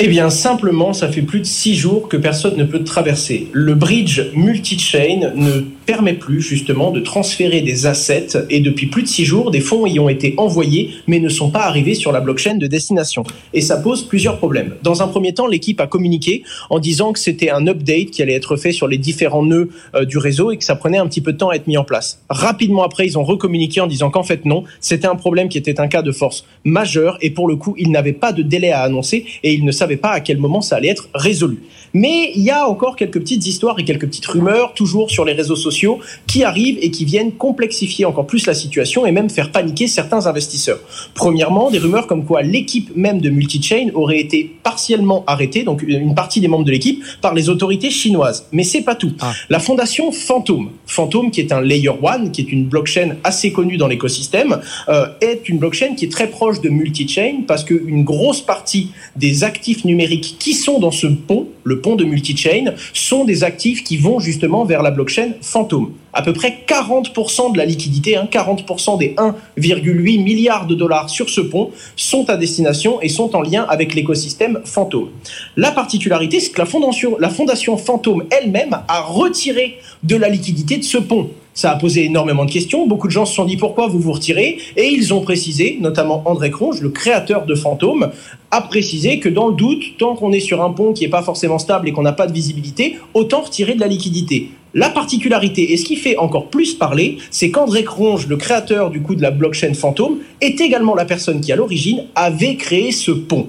Eh 0.01 0.09
bien, 0.09 0.29
simplement, 0.29 0.93
ça 0.93 1.09
fait 1.09 1.23
plus 1.23 1.39
de 1.39 1.45
six 1.45 1.77
jours 1.77 2.09
que 2.09 2.17
personne 2.17 2.57
ne 2.57 2.65
peut 2.65 2.83
traverser. 2.83 3.49
Le 3.53 3.75
bridge 3.75 4.21
multi-chain 4.35 5.33
ne 5.37 5.63
permet 5.87 6.15
plus, 6.15 6.41
justement, 6.41 6.91
de 6.91 7.01
transférer 7.01 7.61
des 7.61 7.87
assets 7.87 8.47
et 8.51 8.61
depuis 8.61 8.87
plus 8.87 9.03
de 9.03 9.09
six 9.09 9.25
jours, 9.25 9.51
des 9.51 9.61
fonds 9.61 9.87
y 9.87 9.99
ont 9.99 10.09
été 10.09 10.35
envoyés 10.37 10.91
mais 11.07 11.21
ne 11.21 11.29
sont 11.29 11.51
pas 11.51 11.65
arrivés 11.65 11.95
sur 11.95 12.13
la 12.13 12.21
blockchain 12.21 12.57
de 12.57 12.67
destination. 12.67 13.25
Et 13.53 13.61
ça 13.61 13.77
pose 13.77 14.07
plusieurs 14.07 14.39
problèmes. 14.39 14.75
Dans 14.83 15.03
un 15.03 15.09
premier 15.09 15.35
temps, 15.35 15.47
l'équipe 15.47 15.81
a 15.81 15.87
communiqué 15.87 16.43
en 16.71 16.79
disant 16.79 17.13
que 17.13 17.19
c'était 17.19 17.51
un 17.51 17.67
update 17.67 18.11
qui 18.11 18.23
allait 18.23 18.35
être 18.35 18.57
fait 18.57 18.73
sur 18.73 18.89
les 18.89 18.99
différents 18.99 19.45
nœuds 19.45 19.69
euh, 19.95 20.05
du 20.05 20.19
réseau 20.19 20.51
et 20.51 20.57
que 20.57 20.65
ça 20.65 20.77
prenait 20.77 20.99
un 20.99 21.07
petit 21.07 21.21
peu 21.21 21.33
de 21.33 21.39
temps 21.39 21.51
à 21.51 21.57
être 21.57 21.67
mis 21.67 21.77
en 21.77 21.85
place. 21.85 22.21
Rapidement 22.29 22.83
après, 22.83 23.07
ils 23.07 23.19
ont 23.19 23.25
recommuniqué 23.25 23.81
en 23.81 23.87
disant 23.87 24.11
qu'en 24.11 24.23
fait 24.23 24.45
non, 24.45 24.65
c'était 24.81 25.07
un 25.07 25.17
problème 25.17 25.49
qui 25.49 25.59
était 25.59 25.81
un 25.81 25.89
cas 25.89 26.03
de 26.03 26.13
force 26.13 26.45
majeur 26.65 27.19
et 27.21 27.31
pour 27.31 27.49
le 27.49 27.57
coup, 27.57 27.75
ils 27.79 27.91
n'avaient 27.91 28.13
pas 28.13 28.33
de 28.33 28.43
délai 28.43 28.73
à 28.73 28.83
annoncer 28.83 29.25
et 29.43 29.53
ils 29.53 29.65
ne 29.65 29.73
savait 29.73 29.97
pas 29.97 30.11
à 30.11 30.21
quel 30.21 30.39
moment 30.39 30.61
ça 30.61 30.77
allait 30.77 30.89
être 30.89 31.09
résolu. 31.15 31.59
Mais 31.95 32.33
il 32.35 32.43
y 32.43 32.51
a 32.51 32.69
encore 32.69 32.97
quelques 32.97 33.21
petites 33.21 33.47
histoires 33.47 33.79
et 33.79 33.85
quelques 33.85 34.07
petites 34.07 34.27
rumeurs, 34.27 34.75
toujours 34.75 35.11
sur 35.11 35.25
les 35.25 35.33
réseaux 35.33 35.57
sociaux, 35.57 36.01
qui 36.27 36.43
arrivent 36.43 36.79
et 36.83 36.91
qui 36.91 37.05
viennent 37.05 37.33
complexifier 37.33 38.05
encore 38.05 38.27
plus 38.27 38.47
la 38.47 38.55
situation 38.55 39.07
et 39.07 39.13
même 39.13 39.31
faire 39.31 39.53
paniquer 39.53 39.87
certains 39.87 40.27
investisseurs. 40.27 40.81
Premièrement, 41.15 41.71
des 41.71 41.79
rumeurs 41.79 42.09
comme 42.09 42.25
quoi 42.25 42.43
l'équipe 42.43 42.91
même 42.97 43.21
de 43.21 43.31
Multichain 43.31 43.91
aurait 43.95 44.19
été 44.19 44.51
partiellement 44.63 45.23
arrêtée, 45.29 45.63
donc 45.63 45.83
une 45.87 46.15
partie 46.15 46.41
des 46.41 46.49
membres 46.49 46.65
de 46.65 46.73
l'équipe, 46.73 47.03
par 47.21 47.33
les 47.33 47.49
autorités 47.49 47.91
chinoises. 47.91 48.47
Mais 48.51 48.65
c'est 48.65 48.83
pas 48.83 48.97
tout. 48.97 49.13
Ah. 49.21 49.33
La 49.49 49.61
fondation 49.61 50.11
Phantom, 50.11 50.71
Phantom 50.87 51.31
qui 51.31 51.41
est 51.41 51.53
un 51.53 51.61
layer 51.61 51.91
one, 52.03 52.33
qui 52.33 52.41
est 52.41 52.51
une 52.53 52.65
blockchain 52.65 53.17
assez 53.23 53.53
connue 53.53 53.77
dans 53.77 53.87
l'écosystème, 53.87 54.61
euh, 54.89 55.07
est 55.21 55.49
une 55.49 55.59
blockchain 55.59 55.95
qui 55.95 56.07
est 56.07 56.13
très 56.13 56.29
proche 56.29 56.61
de 56.61 56.69
Multichain 56.69 57.43
parce 57.47 57.63
qu'une 57.63 58.03
grosse 58.03 58.41
partie 58.41 58.91
des 59.15 59.45
actifs 59.45 59.85
numériques 59.85 60.37
qui 60.41 60.55
sont 60.55 60.81
dans 60.81 60.91
ce 60.91 61.07
pont 61.07 61.49
le 61.65 61.81
pont 61.81 61.97
de 61.97 62.05
multi-chain, 62.05 62.75
sont 62.93 63.25
des 63.25 63.43
actifs 63.43 63.83
qui 63.83 63.97
vont 63.97 64.21
justement 64.21 64.65
vers 64.65 64.83
la 64.83 64.91
blockchain 64.91 65.33
fantôme. 65.41 65.93
À 66.13 66.23
peu 66.23 66.33
près 66.33 66.65
40% 66.69 67.53
de 67.53 67.59
la 67.59 67.65
liquidité, 67.65 68.17
40% 68.31 68.95
hein, 68.95 68.97
des 68.99 69.17
1,8 69.61 70.23
milliards 70.23 70.67
de 70.67 70.75
dollars 70.75 71.11
sur 71.11 71.29
ce 71.29 71.41
pont 71.41 71.73
sont 71.97 72.31
à 72.31 72.37
destination 72.37 73.01
et 73.03 73.09
sont 73.09 73.35
en 73.35 73.43
lien 73.43 73.67
avec 73.69 73.95
l'écosystème 73.95 74.61
fantôme. 74.65 75.09
La 75.57 75.73
particularité, 75.73 76.39
c'est 76.39 76.53
que 76.53 76.59
la 76.59 76.67
fondation, 76.67 77.17
la 77.19 77.31
fondation 77.31 77.77
fantôme 77.77 78.25
elle-même 78.31 78.79
a 78.87 79.01
retiré 79.01 79.79
de 80.05 80.17
la 80.17 80.29
liquidité 80.29 80.77
de 80.77 80.85
ce 80.85 80.99
pont. 80.99 81.31
Ça 81.55 81.71
a 81.71 81.77
posé 81.77 82.05
énormément 82.05 82.45
de 82.45 82.51
questions. 82.51 82.87
Beaucoup 82.87 83.07
de 83.07 83.13
gens 83.13 83.27
se 83.27 83.35
sont 83.35 83.45
dit 83.45 83.57
pourquoi 83.57 83.87
vous 83.87 84.01
vous 84.01 84.13
retirez? 84.13 84.59
Et 84.77 84.89
ils 84.89 85.15
ont 85.15 85.21
précisé, 85.21 85.79
notamment 85.81 86.23
André 86.27 86.51
Cronge, 86.51 86.81
le 86.81 86.89
créateur 86.89 87.47
de 87.47 87.55
Fantôme, 87.55 88.11
a 88.51 88.61
précisé 88.61 89.21
que 89.21 89.29
dans 89.29 89.49
le 89.49 89.55
doute, 89.55 89.97
tant 89.97 90.17
qu'on 90.17 90.33
est 90.33 90.41
sur 90.41 90.63
un 90.63 90.71
pont 90.71 90.93
qui 90.93 91.05
n'est 91.05 91.11
pas 91.11 91.23
forcément 91.23 91.61
stable 91.61 91.89
et 91.89 91.93
qu'on 91.93 92.03
n'a 92.03 92.13
pas 92.13 92.27
de 92.27 92.33
visibilité, 92.33 92.99
autant 93.15 93.43
retirer 93.43 93.75
de 93.75 93.81
la 93.81 93.87
liquidité. 93.87 94.51
La 94.77 94.91
particularité, 94.91 95.73
et 95.73 95.77
ce 95.77 95.85
qui 95.85 95.95
fait 95.95 96.17
encore 96.17 96.49
plus 96.49 96.75
parler, 96.75 97.19
c'est 97.31 97.53
qu'André 97.53 97.85
Cronge, 97.85 98.27
le 98.27 98.37
créateur 98.37 98.91
du 98.91 99.01
coup 99.03 99.15
de 99.15 99.23
la 99.23 99.31
blockchain 99.31 99.73
Fantôme, 99.75 100.19
est 100.41 100.61
également 100.61 100.97
la 100.97 101.05
personne 101.05 101.41
qui, 101.41 101.53
à 101.53 101.57
l'origine, 101.57 102.07
avait 102.17 102.57
créé 102.57 102.91
ce 102.91 103.13
pont 103.13 103.47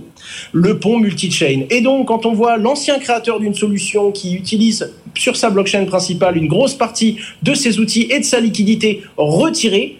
le 0.51 0.77
pont 0.79 0.99
multi-chain. 0.99 1.65
Et 1.69 1.81
donc, 1.81 2.07
quand 2.07 2.25
on 2.25 2.33
voit 2.33 2.57
l'ancien 2.57 2.99
créateur 2.99 3.39
d'une 3.39 3.53
solution 3.53 4.11
qui 4.11 4.35
utilise 4.35 4.93
sur 5.15 5.35
sa 5.35 5.49
blockchain 5.49 5.85
principale 5.85 6.37
une 6.37 6.47
grosse 6.47 6.73
partie 6.73 7.17
de 7.43 7.53
ses 7.53 7.79
outils 7.79 8.07
et 8.09 8.19
de 8.19 8.25
sa 8.25 8.39
liquidité 8.39 9.03
retirée, 9.17 9.97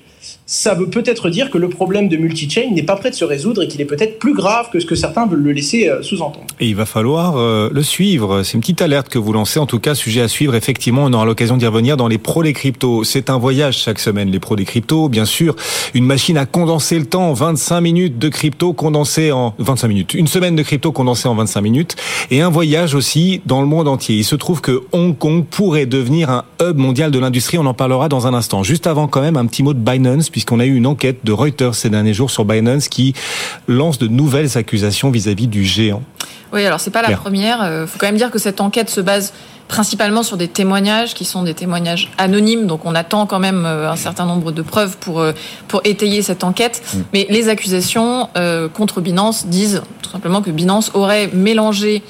ça 0.48 0.76
veut 0.76 0.90
peut-être 0.90 1.30
dire 1.30 1.50
que 1.50 1.58
le 1.58 1.70
problème 1.70 2.08
de 2.08 2.18
multi-chain 2.18 2.70
n'est 2.72 2.84
pas 2.84 2.96
prêt 2.96 3.10
de 3.10 3.16
se 3.16 3.26
résoudre 3.26 3.64
et 3.64 3.68
qu'il 3.68 3.82
est 3.82 3.86
peut-être 3.86 4.20
plus 4.20 4.36
grave 4.36 4.70
que 4.72 4.80
ce 4.80 4.86
que 4.86 4.94
certains 4.94 5.26
veulent 5.26 5.42
le 5.42 5.52
laisser 5.52 5.90
euh, 5.90 6.04
sous-entendre. 6.04 6.46
Et 6.60 6.68
il 6.68 6.76
va 6.76 6.86
falloir 6.86 7.38
euh, 7.38 7.70
le 7.74 7.82
suivre. 7.82 8.44
C'est 8.44 8.54
une 8.54 8.60
petite 8.60 8.82
alerte 8.84 9.10
que 9.10 9.18
vous 9.18 9.34
lancez. 9.34 9.60
En 9.60 9.66
tout 9.66 9.80
cas, 9.80 9.96
sujet 9.96 10.22
à 10.22 10.28
suivre. 10.28 10.54
Effectivement, 10.54 11.06
on 11.06 11.14
aura 11.14 11.26
l'occasion 11.26 11.58
d'y 11.58 11.66
revenir 11.66 11.98
dans 11.98 12.08
les 12.08 12.20
pros 12.20 12.44
des 12.44 12.54
cryptos. 12.54 13.04
C'est 13.04 13.32
un 13.32 13.40
voyage 13.40 13.80
chaque 13.80 13.98
semaine, 13.98 14.30
les 14.30 14.40
pros 14.40 14.56
des 14.56 14.66
cryptos. 14.66 15.10
Bien 15.10 15.26
sûr, 15.26 15.56
une 15.96 16.06
machine 16.06 16.38
à 16.38 16.46
condenser 16.46 17.00
le 17.00 17.06
temps. 17.06 17.34
25 17.34 17.82
minutes 17.82 18.20
de 18.20 18.30
crypto 18.30 18.74
condensé 18.74 19.32
en 19.32 19.56
25 19.58 19.88
minutes. 19.88 20.14
Une 20.14 20.28
semaine 20.28 20.56
de 20.56 20.62
crypto 20.62 20.92
condensée 20.92 21.28
en 21.28 21.34
25 21.34 21.62
minutes. 21.62 21.96
Et 22.30 22.42
un 22.42 22.50
voyage 22.50 22.94
aussi 22.94 23.42
dans 23.48 23.62
le 23.62 23.68
monde 23.68 23.88
entier. 23.88 24.16
Il 24.18 24.24
se 24.24 24.36
trouve 24.36 24.62
que 24.62 24.84
Hong 24.92 25.18
Kong 25.18 25.44
pourrait 25.50 25.88
devenir 25.88 26.30
un 26.30 26.44
hub 26.62 26.78
mondial 26.78 27.10
de 27.10 27.18
l'industrie. 27.18 27.58
On 27.58 27.66
en 27.66 27.74
parlera 27.74 28.10
dans 28.10 28.28
un 28.28 28.36
instant. 28.36 28.62
Juste 28.62 28.86
avant, 28.86 29.08
quand 29.08 29.22
même, 29.22 29.38
un 29.38 29.48
petit 29.48 29.64
mot 29.64 29.74
de 29.74 29.80
Binance 29.80 30.30
puisqu'on 30.36 30.60
a 30.60 30.66
eu 30.66 30.76
une 30.76 30.86
enquête 30.86 31.20
de 31.24 31.32
Reuters 31.32 31.76
ces 31.76 31.90
derniers 31.90 32.14
jours 32.14 32.30
sur 32.30 32.44
Binance 32.44 32.90
qui 32.90 33.14
lance 33.70 34.00
de 34.00 34.10
nouvelles 34.10 34.58
accusations 34.58 35.10
vis-à-vis 35.10 35.48
du 35.48 35.64
géant. 35.64 36.04
Oui, 36.52 36.66
alors 36.66 36.82
c'est 36.82 36.92
pas 36.92 37.02
la 37.02 37.16
première. 37.16 37.60
Il 37.62 37.68
euh, 37.68 37.88
faut 37.88 37.98
quand 37.98 38.08
même 38.08 38.18
dire 38.18 38.32
que 38.32 38.38
cette 38.38 38.60
enquête 38.60 38.90
se 38.90 39.00
base 39.00 39.32
principalement 39.70 40.24
sur 40.24 40.36
des 40.36 40.50
témoignages 40.50 41.14
qui 41.14 41.24
sont 41.24 41.44
des 41.44 41.54
témoignages 41.54 42.12
anonymes. 42.18 42.68
Donc 42.68 42.82
on 42.84 42.96
attend 42.96 43.28
quand 43.28 43.40
même 43.40 43.64
euh, 43.66 43.90
un 43.90 43.96
certain 43.96 44.26
nombre 44.26 44.52
de 44.52 44.62
preuves 44.62 44.98
pour 44.98 45.22
euh, 45.22 45.32
pour 45.70 45.80
étayer 45.86 46.22
cette 46.22 46.44
enquête. 46.44 46.84
Mm. 46.94 47.00
Mais 47.14 47.28
les 47.30 47.48
accusations 47.48 48.28
contre 48.74 49.00
Binance 49.00 49.48
disent 49.48 49.84
tout 50.02 50.10
simplement 50.10 50.42
que 50.42 50.52
Binance 50.52 50.92
aurait 50.96 51.30
mélangé 51.32 52.04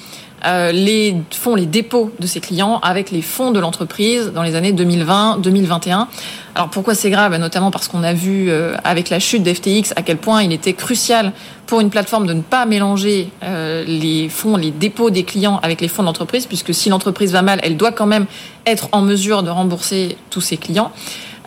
les 0.72 1.16
fonds, 1.32 1.56
les 1.56 1.66
dépôts 1.66 2.12
de 2.20 2.28
ses 2.28 2.40
clients 2.40 2.80
avec 2.84 3.12
les 3.12 3.22
fonds 3.22 3.52
de 3.52 3.60
l'entreprise 3.60 4.32
dans 4.34 4.44
les 4.44 4.56
années 4.56 4.74
2020-2021 4.74 6.08
alors 6.56 6.70
pourquoi 6.70 6.96
c'est 6.96 7.10
grave? 7.10 7.36
Notamment 7.36 7.70
parce 7.70 7.90
qu'on 7.90 8.02
a 8.02 8.14
vu 8.14 8.50
euh, 8.50 8.78
avec 8.86 9.10
la 9.10 9.20
chute 9.20 9.44
d'FTX 9.44 9.92
à 9.98 10.02
quel 10.02 10.16
point 10.16 10.42
il 10.42 10.54
était 10.54 10.72
crucial 10.72 11.34
pour 11.66 11.82
une 11.82 11.90
plateforme 11.90 12.26
de 12.26 12.34
ne 12.34 12.42
pas 12.42 12.66
mélanger 12.66 13.30
euh, 13.44 13.84
les 13.86 14.30
fonds, 14.30 14.56
les 14.56 14.72
dépôts 14.72 15.10
des 15.10 15.24
clients 15.24 15.60
avec 15.62 15.82
les 15.82 15.90
fonds 15.90 16.04
d'entreprise, 16.04 16.46
puisque 16.46 16.74
si 16.74 16.88
l'entreprise 16.88 17.34
va 17.34 17.42
mal, 17.42 17.60
elle 17.62 17.76
doit 17.76 17.92
quand 17.92 18.06
même 18.06 18.26
être 18.66 18.88
en 18.94 19.02
mesure 19.02 19.44
de 19.44 19.50
rembourser 19.50 20.18
tous 20.30 20.40
ses 20.40 20.56
clients. 20.56 20.94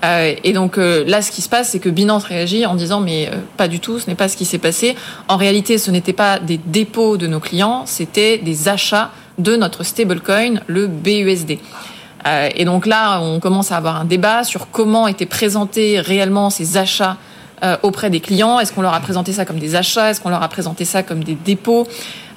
Euh, 0.05 0.35
et 0.45 0.53
donc 0.53 0.77
là, 0.77 1.23
ce 1.23 1.31
qui 1.31 1.43
se 1.43 1.49
passe, 1.49 1.71
c'est 1.71 1.79
que 1.79 1.89
Binance 1.89 2.25
réagit 2.25 2.67
en 2.67 2.75
disant 2.75 3.01
mais 3.01 3.31
pas 3.57 3.69
du 3.69 3.81
tout, 3.81 3.99
ce 3.99 4.07
n'est 4.07 4.15
pas 4.15 4.29
ce 4.29 4.37
qui 4.37 4.45
s'est 4.45 4.59
passé. 4.59 4.97
En 5.29 5.37
réalité, 5.37 5.79
ce 5.79 5.91
n'était 5.91 6.13
pas 6.13 6.39
des 6.39 6.59
dépôts 6.59 7.17
de 7.17 7.27
nos 7.27 7.41
clients, 7.41 7.83
c'était 7.87 8.39
des 8.39 8.69
achats 8.69 9.11
de 9.39 9.57
notre 9.57 9.85
stablecoin, 9.85 10.61
le 10.67 10.87
BUSD. 10.87 11.59
Euh, 12.27 12.49
et 12.55 12.65
donc 12.65 12.87
là, 12.87 13.21
on 13.21 13.41
commence 13.41 13.73
à 13.73 13.77
avoir 13.77 13.97
un 13.97 14.05
débat 14.05 14.45
sur 14.45 14.71
comment 14.71 15.07
étaient 15.07 15.27
présentés 15.27 16.01
réellement 16.01 16.51
ces 16.51 16.77
achats 16.77 17.13
euh, 17.13 17.38
auprès 17.83 18.11
des 18.11 18.21
clients? 18.21 18.61
Est-ce 18.61 18.73
qu'on 18.73 18.83
leur 18.83 18.95
a 18.95 19.01
présenté 19.01 19.33
ça 19.33 19.45
comme 19.45 19.59
des 19.59 19.75
achats? 19.75 20.11
Est-ce 20.11 20.21
qu'on 20.21 20.31
leur 20.31 20.43
a 20.43 20.49
présenté 20.49 20.85
ça 20.85 21.03
comme 21.03 21.25
des 21.25 21.35
dépôts? 21.35 21.87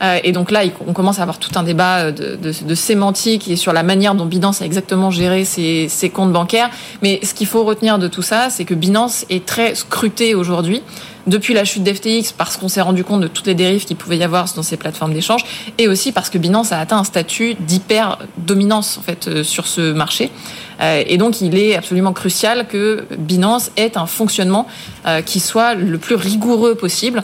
Euh, 0.02 0.20
Et 0.24 0.32
donc 0.32 0.52
là, 0.52 0.62
on 0.88 0.94
commence 0.94 1.20
à 1.20 1.22
avoir 1.22 1.38
tout 1.38 1.52
un 1.56 1.64
débat 1.64 2.12
de, 2.12 2.36
de, 2.36 2.52
de 2.64 2.76
sémantique 2.76 3.48
et 3.48 3.56
sur 3.56 3.74
la 3.74 3.84
manière 3.84 4.16
dont 4.16 4.26
Binance 4.26 4.62
a 4.62 4.66
exactement 4.66 5.12
géré 5.12 5.46
ses, 5.46 6.12
comptes 6.14 6.34
bancaires. 6.34 6.70
Mais 7.02 7.20
ce 7.24 7.34
qu'il 7.34 7.48
faut 7.48 7.64
retenir 7.64 8.00
de 8.00 8.08
tout 8.08 8.22
ça, 8.22 8.50
c'est 8.50 8.66
que 8.66 8.74
Binance 8.74 9.26
est 9.30 9.46
très 9.46 9.76
scruté 9.76 10.36
aujourd'hui 10.36 10.82
depuis 11.28 11.54
la 11.54 11.66
chute 11.66 11.84
d'FTX 11.84 12.34
parce 12.36 12.58
qu'on 12.58 12.68
s'est 12.68 12.82
rendu 12.82 13.04
compte 13.04 13.22
de 13.22 13.28
toutes 13.28 13.46
les 13.46 13.54
dérives 13.54 13.86
qu'il 13.86 13.96
pouvait 13.96 14.18
y 14.18 14.24
avoir 14.24 14.46
dans 14.56 14.64
ces 14.64 14.76
plateformes 14.76 15.14
d'échange 15.14 15.46
et 15.78 15.88
aussi 15.88 16.12
parce 16.12 16.32
que 16.32 16.40
Binance 16.40 16.72
a 16.72 16.80
atteint 16.80 16.98
un 16.98 17.04
statut 17.04 17.54
d'hyper 17.54 18.18
dominance 18.38 18.98
en 18.98 19.02
fait 19.02 19.28
euh, 19.28 19.44
sur 19.44 19.68
ce 19.68 19.94
marché 19.94 20.26
euh, 20.26 20.71
et 20.82 21.18
donc 21.18 21.42
il 21.42 21.58
est 21.58 21.76
absolument 21.76 22.14
crucial 22.14 22.68
que 22.68 23.06
Binance 23.18 23.72
ait 23.78 23.98
un 23.98 24.08
fonctionnement 24.08 24.68
euh, 25.06 25.22
qui 25.22 25.40
soit 25.40 25.76
le 25.76 25.98
plus 25.98 26.16
rigoureux 26.16 26.76
possible 26.76 27.24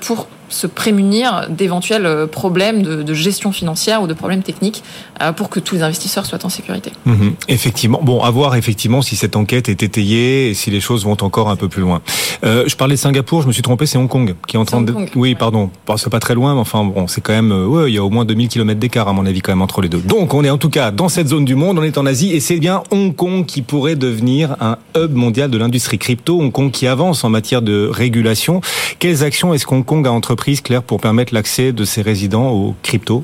pour 0.00 0.28
se 0.50 0.66
prémunir 0.66 1.46
d'éventuels 1.48 2.06
euh, 2.06 2.26
problèmes 2.26 2.82
de, 2.82 3.14
gestion 3.14 3.52
financière 3.52 4.02
ou 4.02 4.06
de 4.06 4.14
problèmes 4.14 4.42
techniques 4.42 4.82
euh, 5.20 5.32
pour 5.32 5.48
que 5.48 5.60
tous 5.60 5.74
les 5.76 5.82
investisseurs 5.82 6.26
soient 6.26 6.44
en 6.44 6.48
sécurité. 6.48 6.92
Mhm. 7.06 7.34
effectivement. 7.48 8.00
Bon, 8.02 8.22
à 8.22 8.30
voir 8.30 8.54
effectivement 8.56 9.02
si 9.02 9.16
cette 9.16 9.36
enquête 9.36 9.68
est 9.68 9.82
étayée 9.82 10.50
et 10.50 10.54
si 10.54 10.70
les 10.70 10.80
choses 10.80 11.04
vont 11.04 11.16
encore 11.20 11.50
un 11.50 11.56
peu 11.56 11.68
plus 11.68 11.82
loin. 11.82 12.02
Euh, 12.44 12.64
je 12.66 12.76
parlais 12.76 12.94
de 12.94 13.00
Singapour, 13.00 13.42
je 13.42 13.46
me 13.46 13.52
suis 13.52 13.62
trompé, 13.62 13.86
c'est 13.86 13.98
Hong 13.98 14.08
Kong 14.08 14.34
qui 14.46 14.56
est 14.56 14.58
en 14.58 14.64
train 14.64 14.82
de... 14.82 14.94
oui, 15.14 15.34
pardon. 15.34 15.70
c'est 15.96 16.10
pas 16.10 16.20
très 16.20 16.34
loin, 16.34 16.54
mais 16.54 16.60
enfin 16.60 16.84
bon, 16.84 17.06
c'est 17.06 17.20
quand 17.20 17.32
même... 17.32 17.52
ouais, 17.52 17.90
il 17.90 17.94
y 17.94 17.98
a 17.98 18.04
au 18.04 18.10
moins 18.10 18.24
2000 18.24 18.48
km 18.48 18.78
d'écart 18.78 19.08
à 19.08 19.12
mon 19.12 19.26
avis 19.26 19.40
quand 19.40 19.52
même 19.52 19.62
entre 19.62 19.80
les 19.80 19.88
deux. 19.88 20.00
Donc 20.00 20.34
on 20.34 20.44
est 20.44 20.50
en 20.50 20.58
tout 20.58 20.70
cas 20.70 20.90
dans 20.90 21.08
cette 21.08 21.28
zone 21.28 21.44
du 21.44 21.54
monde, 21.54 21.78
on 21.78 21.82
est 21.82 21.98
en 21.98 22.06
Asie 22.06 22.32
et 22.32 22.40
c'est 22.40 22.58
bien 22.58 22.82
Hong 22.90 23.14
Kong 23.14 23.44
qui 23.46 23.62
pourrait 23.62 23.96
devenir 23.96 24.56
un 24.60 24.78
hub 24.96 25.14
mondial 25.14 25.50
de 25.50 25.58
l'industrie 25.58 25.98
crypto. 25.98 26.40
Hong 26.40 26.52
Kong 26.52 26.70
qui 26.70 26.86
avance 26.86 27.24
en 27.24 27.28
matière 27.28 27.62
de 27.62 27.88
régulation. 27.92 28.60
Quelles 28.98 29.22
actions 29.22 29.52
est-ce 29.54 29.66
qu'Hong 29.66 29.84
Kong 29.84 30.06
a 30.06 30.12
entrepris 30.12 30.39
prise, 30.40 30.62
Claire, 30.62 30.82
pour 30.82 31.00
permettre 31.00 31.34
l'accès 31.34 31.72
de 31.72 31.84
ses 31.84 32.00
résidents 32.00 32.48
aux 32.48 32.74
cryptos 32.82 33.22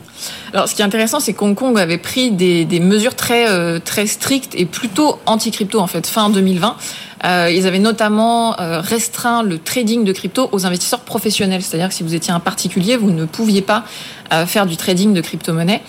Alors, 0.52 0.68
ce 0.68 0.74
qui 0.74 0.82
est 0.82 0.84
intéressant, 0.84 1.18
c'est 1.18 1.32
qu'Hong 1.32 1.54
Kong 1.54 1.78
avait 1.78 1.96
pris 1.96 2.30
des, 2.30 2.66
mesures 2.78 3.16
très, 3.16 3.48
euh, 3.48 3.78
très 3.82 4.06
strictes 4.06 4.52
et 4.54 4.66
plutôt 4.66 5.18
anti-crypto, 5.24 5.80
en 5.80 5.86
fait, 5.86 6.06
fin 6.06 6.28
2020. 6.28 6.76
Euh, 7.24 7.50
ils 7.50 7.66
avaient 7.66 7.78
notamment 7.78 8.60
euh, 8.60 8.80
restreint 8.80 9.42
le 9.42 9.58
trading 9.58 10.04
de 10.04 10.12
crypto 10.12 10.50
aux 10.52 10.66
investisseurs 10.66 11.00
professionnels. 11.00 11.62
C'est-à-dire 11.62 11.88
que 11.88 11.94
si 11.94 12.02
vous 12.02 12.14
étiez 12.14 12.34
un 12.34 12.40
particulier, 12.40 12.98
vous 12.98 13.10
ne 13.10 13.24
pouviez 13.24 13.62
pas 13.62 13.84
faire 14.46 14.66
du 14.66 14.76
trading 14.76 15.14
de 15.14 15.20
crypto-monnaie. 15.20 15.80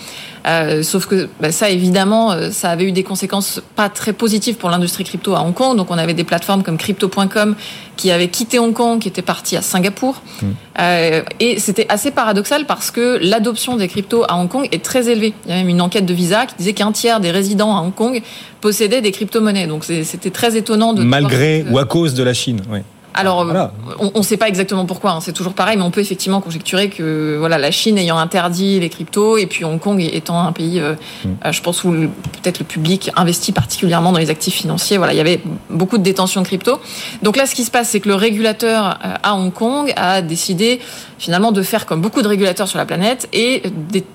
Euh, 0.48 0.82
sauf 0.82 1.06
que 1.06 1.28
bah, 1.40 1.52
ça, 1.52 1.68
évidemment, 1.68 2.32
euh, 2.32 2.50
ça 2.50 2.70
avait 2.70 2.84
eu 2.84 2.92
des 2.92 3.02
conséquences 3.02 3.60
pas 3.76 3.88
très 3.88 4.12
positives 4.12 4.56
pour 4.56 4.70
l'industrie 4.70 5.04
crypto 5.04 5.34
à 5.34 5.42
Hong 5.42 5.52
Kong. 5.52 5.76
Donc, 5.76 5.90
on 5.90 5.98
avait 5.98 6.14
des 6.14 6.24
plateformes 6.24 6.62
comme 6.62 6.78
Crypto.com 6.78 7.54
qui 7.96 8.10
avaient 8.10 8.28
quitté 8.28 8.58
Hong 8.58 8.72
Kong, 8.72 9.00
qui 9.00 9.08
étaient 9.08 9.22
partis 9.22 9.56
à 9.56 9.62
Singapour. 9.62 10.22
Mmh. 10.40 10.46
Euh, 10.80 11.22
et 11.40 11.58
c'était 11.58 11.86
assez 11.88 12.10
paradoxal 12.10 12.64
parce 12.64 12.90
que 12.90 13.18
l'adoption 13.20 13.76
des 13.76 13.88
cryptos 13.88 14.24
à 14.28 14.36
Hong 14.36 14.48
Kong 14.48 14.68
est 14.72 14.82
très 14.82 15.08
élevée. 15.08 15.34
Il 15.44 15.50
y 15.50 15.54
a 15.54 15.56
même 15.56 15.68
une 15.68 15.82
enquête 15.82 16.06
de 16.06 16.14
Visa 16.14 16.46
qui 16.46 16.54
disait 16.58 16.72
qu'un 16.72 16.92
tiers 16.92 17.20
des 17.20 17.30
résidents 17.30 17.76
à 17.76 17.80
Hong 17.82 17.94
Kong 17.94 18.22
possédaient 18.60 19.02
des 19.02 19.12
crypto-monnaies. 19.12 19.66
Donc, 19.66 19.84
c'était 19.84 20.30
très 20.30 20.56
étonnant 20.56 20.94
de... 20.94 21.02
Malgré 21.02 21.64
ou 21.70 21.78
à 21.78 21.84
cause 21.84 22.14
de 22.14 22.22
la 22.22 22.32
Chine, 22.32 22.60
oui. 22.70 22.78
Alors, 23.14 23.46
on 23.98 24.18
ne 24.18 24.22
sait 24.22 24.36
pas 24.36 24.48
exactement 24.48 24.86
pourquoi. 24.86 25.12
Hein, 25.12 25.20
c'est 25.20 25.32
toujours 25.32 25.54
pareil, 25.54 25.76
mais 25.76 25.82
on 25.82 25.90
peut 25.90 26.00
effectivement 26.00 26.40
conjecturer 26.40 26.88
que 26.88 27.36
voilà, 27.38 27.58
la 27.58 27.70
Chine 27.70 27.98
ayant 27.98 28.18
interdit 28.18 28.78
les 28.80 28.88
cryptos 28.88 29.38
et 29.38 29.46
puis 29.46 29.64
Hong 29.64 29.80
Kong 29.80 30.00
étant 30.00 30.40
un 30.40 30.52
pays, 30.52 30.80
euh, 30.80 30.94
mm. 31.24 31.28
euh, 31.44 31.52
je 31.52 31.62
pense 31.62 31.84
où 31.84 31.90
peut-être 31.90 32.58
le 32.58 32.64
public 32.64 33.10
investit 33.16 33.52
particulièrement 33.52 34.12
dans 34.12 34.18
les 34.18 34.30
actifs 34.30 34.54
financiers. 34.54 34.98
Voilà, 34.98 35.14
il 35.14 35.16
y 35.16 35.20
avait 35.20 35.40
beaucoup 35.70 35.98
de 35.98 36.02
détention 36.02 36.42
de 36.42 36.46
crypto. 36.46 36.80
Donc 37.22 37.36
là, 37.36 37.46
ce 37.46 37.54
qui 37.54 37.64
se 37.64 37.70
passe, 37.70 37.90
c'est 37.90 38.00
que 38.00 38.08
le 38.08 38.14
régulateur 38.14 38.98
euh, 39.04 39.14
à 39.22 39.34
Hong 39.34 39.52
Kong 39.52 39.92
a 39.96 40.22
décidé 40.22 40.80
finalement 41.18 41.52
de 41.52 41.62
faire 41.62 41.86
comme 41.86 42.00
beaucoup 42.00 42.22
de 42.22 42.28
régulateurs 42.28 42.68
sur 42.68 42.78
la 42.78 42.86
planète 42.86 43.28
et 43.32 43.62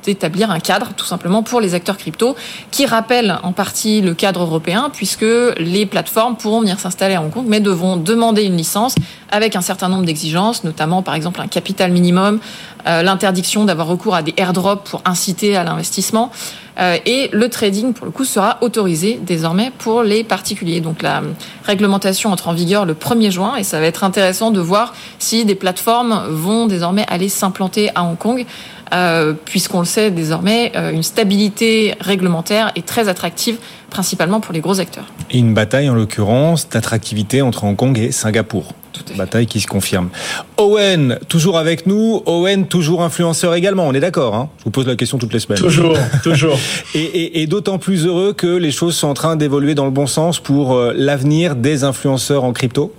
d'établir 0.05 0.51
un 0.51 0.59
cadre 0.59 0.93
tout 0.95 1.05
simplement 1.05 1.43
pour 1.43 1.59
les 1.59 1.73
acteurs 1.75 1.97
crypto 1.97 2.35
qui 2.71 2.85
rappelle 2.85 3.37
en 3.43 3.51
partie 3.51 4.01
le 4.01 4.13
cadre 4.13 4.43
européen 4.43 4.89
puisque 4.91 5.25
les 5.57 5.85
plateformes 5.85 6.37
pourront 6.37 6.61
venir 6.61 6.79
s'installer 6.79 7.15
à 7.15 7.21
Hong 7.21 7.31
Kong 7.31 7.45
mais 7.47 7.59
devront 7.59 7.97
demander 7.97 8.43
une 8.43 8.55
licence 8.55 8.92
avec 9.29 9.55
un 9.55 9.61
certain 9.61 9.89
nombre 9.89 10.05
d'exigences, 10.05 10.63
notamment 10.63 11.01
par 11.01 11.15
exemple 11.15 11.41
un 11.41 11.47
capital 11.47 11.91
minimum, 11.91 12.39
euh, 12.85 13.01
l'interdiction 13.01 13.65
d'avoir 13.65 13.87
recours 13.87 14.15
à 14.15 14.21
des 14.21 14.33
airdrops 14.37 14.89
pour 14.89 15.01
inciter 15.05 15.55
à 15.55 15.63
l'investissement. 15.63 16.31
Euh, 16.79 16.97
et 17.05 17.29
le 17.31 17.49
trading, 17.49 17.93
pour 17.93 18.05
le 18.05 18.11
coup, 18.11 18.25
sera 18.25 18.57
autorisé 18.61 19.19
désormais 19.21 19.71
pour 19.77 20.03
les 20.03 20.23
particuliers. 20.23 20.81
Donc 20.81 21.01
la 21.01 21.21
réglementation 21.65 22.31
entre 22.31 22.47
en 22.47 22.53
vigueur 22.53 22.85
le 22.85 22.93
1er 22.93 23.31
juin 23.31 23.55
et 23.55 23.63
ça 23.63 23.79
va 23.79 23.85
être 23.85 24.03
intéressant 24.03 24.51
de 24.51 24.59
voir 24.59 24.93
si 25.19 25.45
des 25.45 25.55
plateformes 25.55 26.23
vont 26.29 26.67
désormais 26.67 27.05
aller 27.07 27.29
s'implanter 27.29 27.89
à 27.95 28.03
Hong 28.03 28.17
Kong 28.17 28.45
euh, 28.93 29.33
puisqu'on 29.45 29.79
le 29.79 29.85
sait 29.85 30.11
désormais, 30.11 30.71
euh, 30.75 30.91
une 30.91 31.03
stabilité 31.03 31.95
réglementaire 31.99 32.71
est 32.75 32.85
très 32.85 33.07
attractive, 33.09 33.57
principalement 33.89 34.39
pour 34.39 34.53
les 34.53 34.59
gros 34.59 34.79
acteurs. 34.79 35.05
Et 35.31 35.39
une 35.39 35.53
bataille, 35.53 35.89
en 35.89 35.95
l'occurrence, 35.95 36.69
d'attractivité 36.69 37.41
entre 37.41 37.63
Hong 37.63 37.75
Kong 37.75 37.97
et 37.97 38.11
Singapour. 38.11 38.73
Bataille 39.17 39.47
qui 39.47 39.59
se 39.59 39.67
confirme. 39.67 40.09
Owen, 40.57 41.17
toujours 41.27 41.57
avec 41.57 41.87
nous. 41.87 42.21
Owen, 42.25 42.67
toujours 42.67 43.03
influenceur 43.03 43.55
également. 43.55 43.87
On 43.87 43.93
est 43.93 43.99
d'accord, 43.99 44.35
hein? 44.35 44.49
Je 44.59 44.65
vous 44.65 44.71
pose 44.71 44.87
la 44.87 44.95
question 44.95 45.17
toutes 45.17 45.33
les 45.33 45.39
semaines. 45.39 45.59
Toujours, 45.59 45.97
toujours. 46.23 46.57
et, 46.93 47.01
et, 47.01 47.41
et 47.41 47.47
d'autant 47.47 47.79
plus 47.79 48.05
heureux 48.05 48.33
que 48.33 48.47
les 48.47 48.71
choses 48.71 48.95
sont 48.95 49.07
en 49.07 49.13
train 49.13 49.35
d'évoluer 49.35 49.75
dans 49.75 49.85
le 49.85 49.91
bon 49.91 50.07
sens 50.07 50.39
pour 50.39 50.73
euh, 50.73 50.93
l'avenir 50.95 51.55
des 51.55 51.83
influenceurs 51.83 52.43
en 52.43 52.53
crypto? 52.53 52.93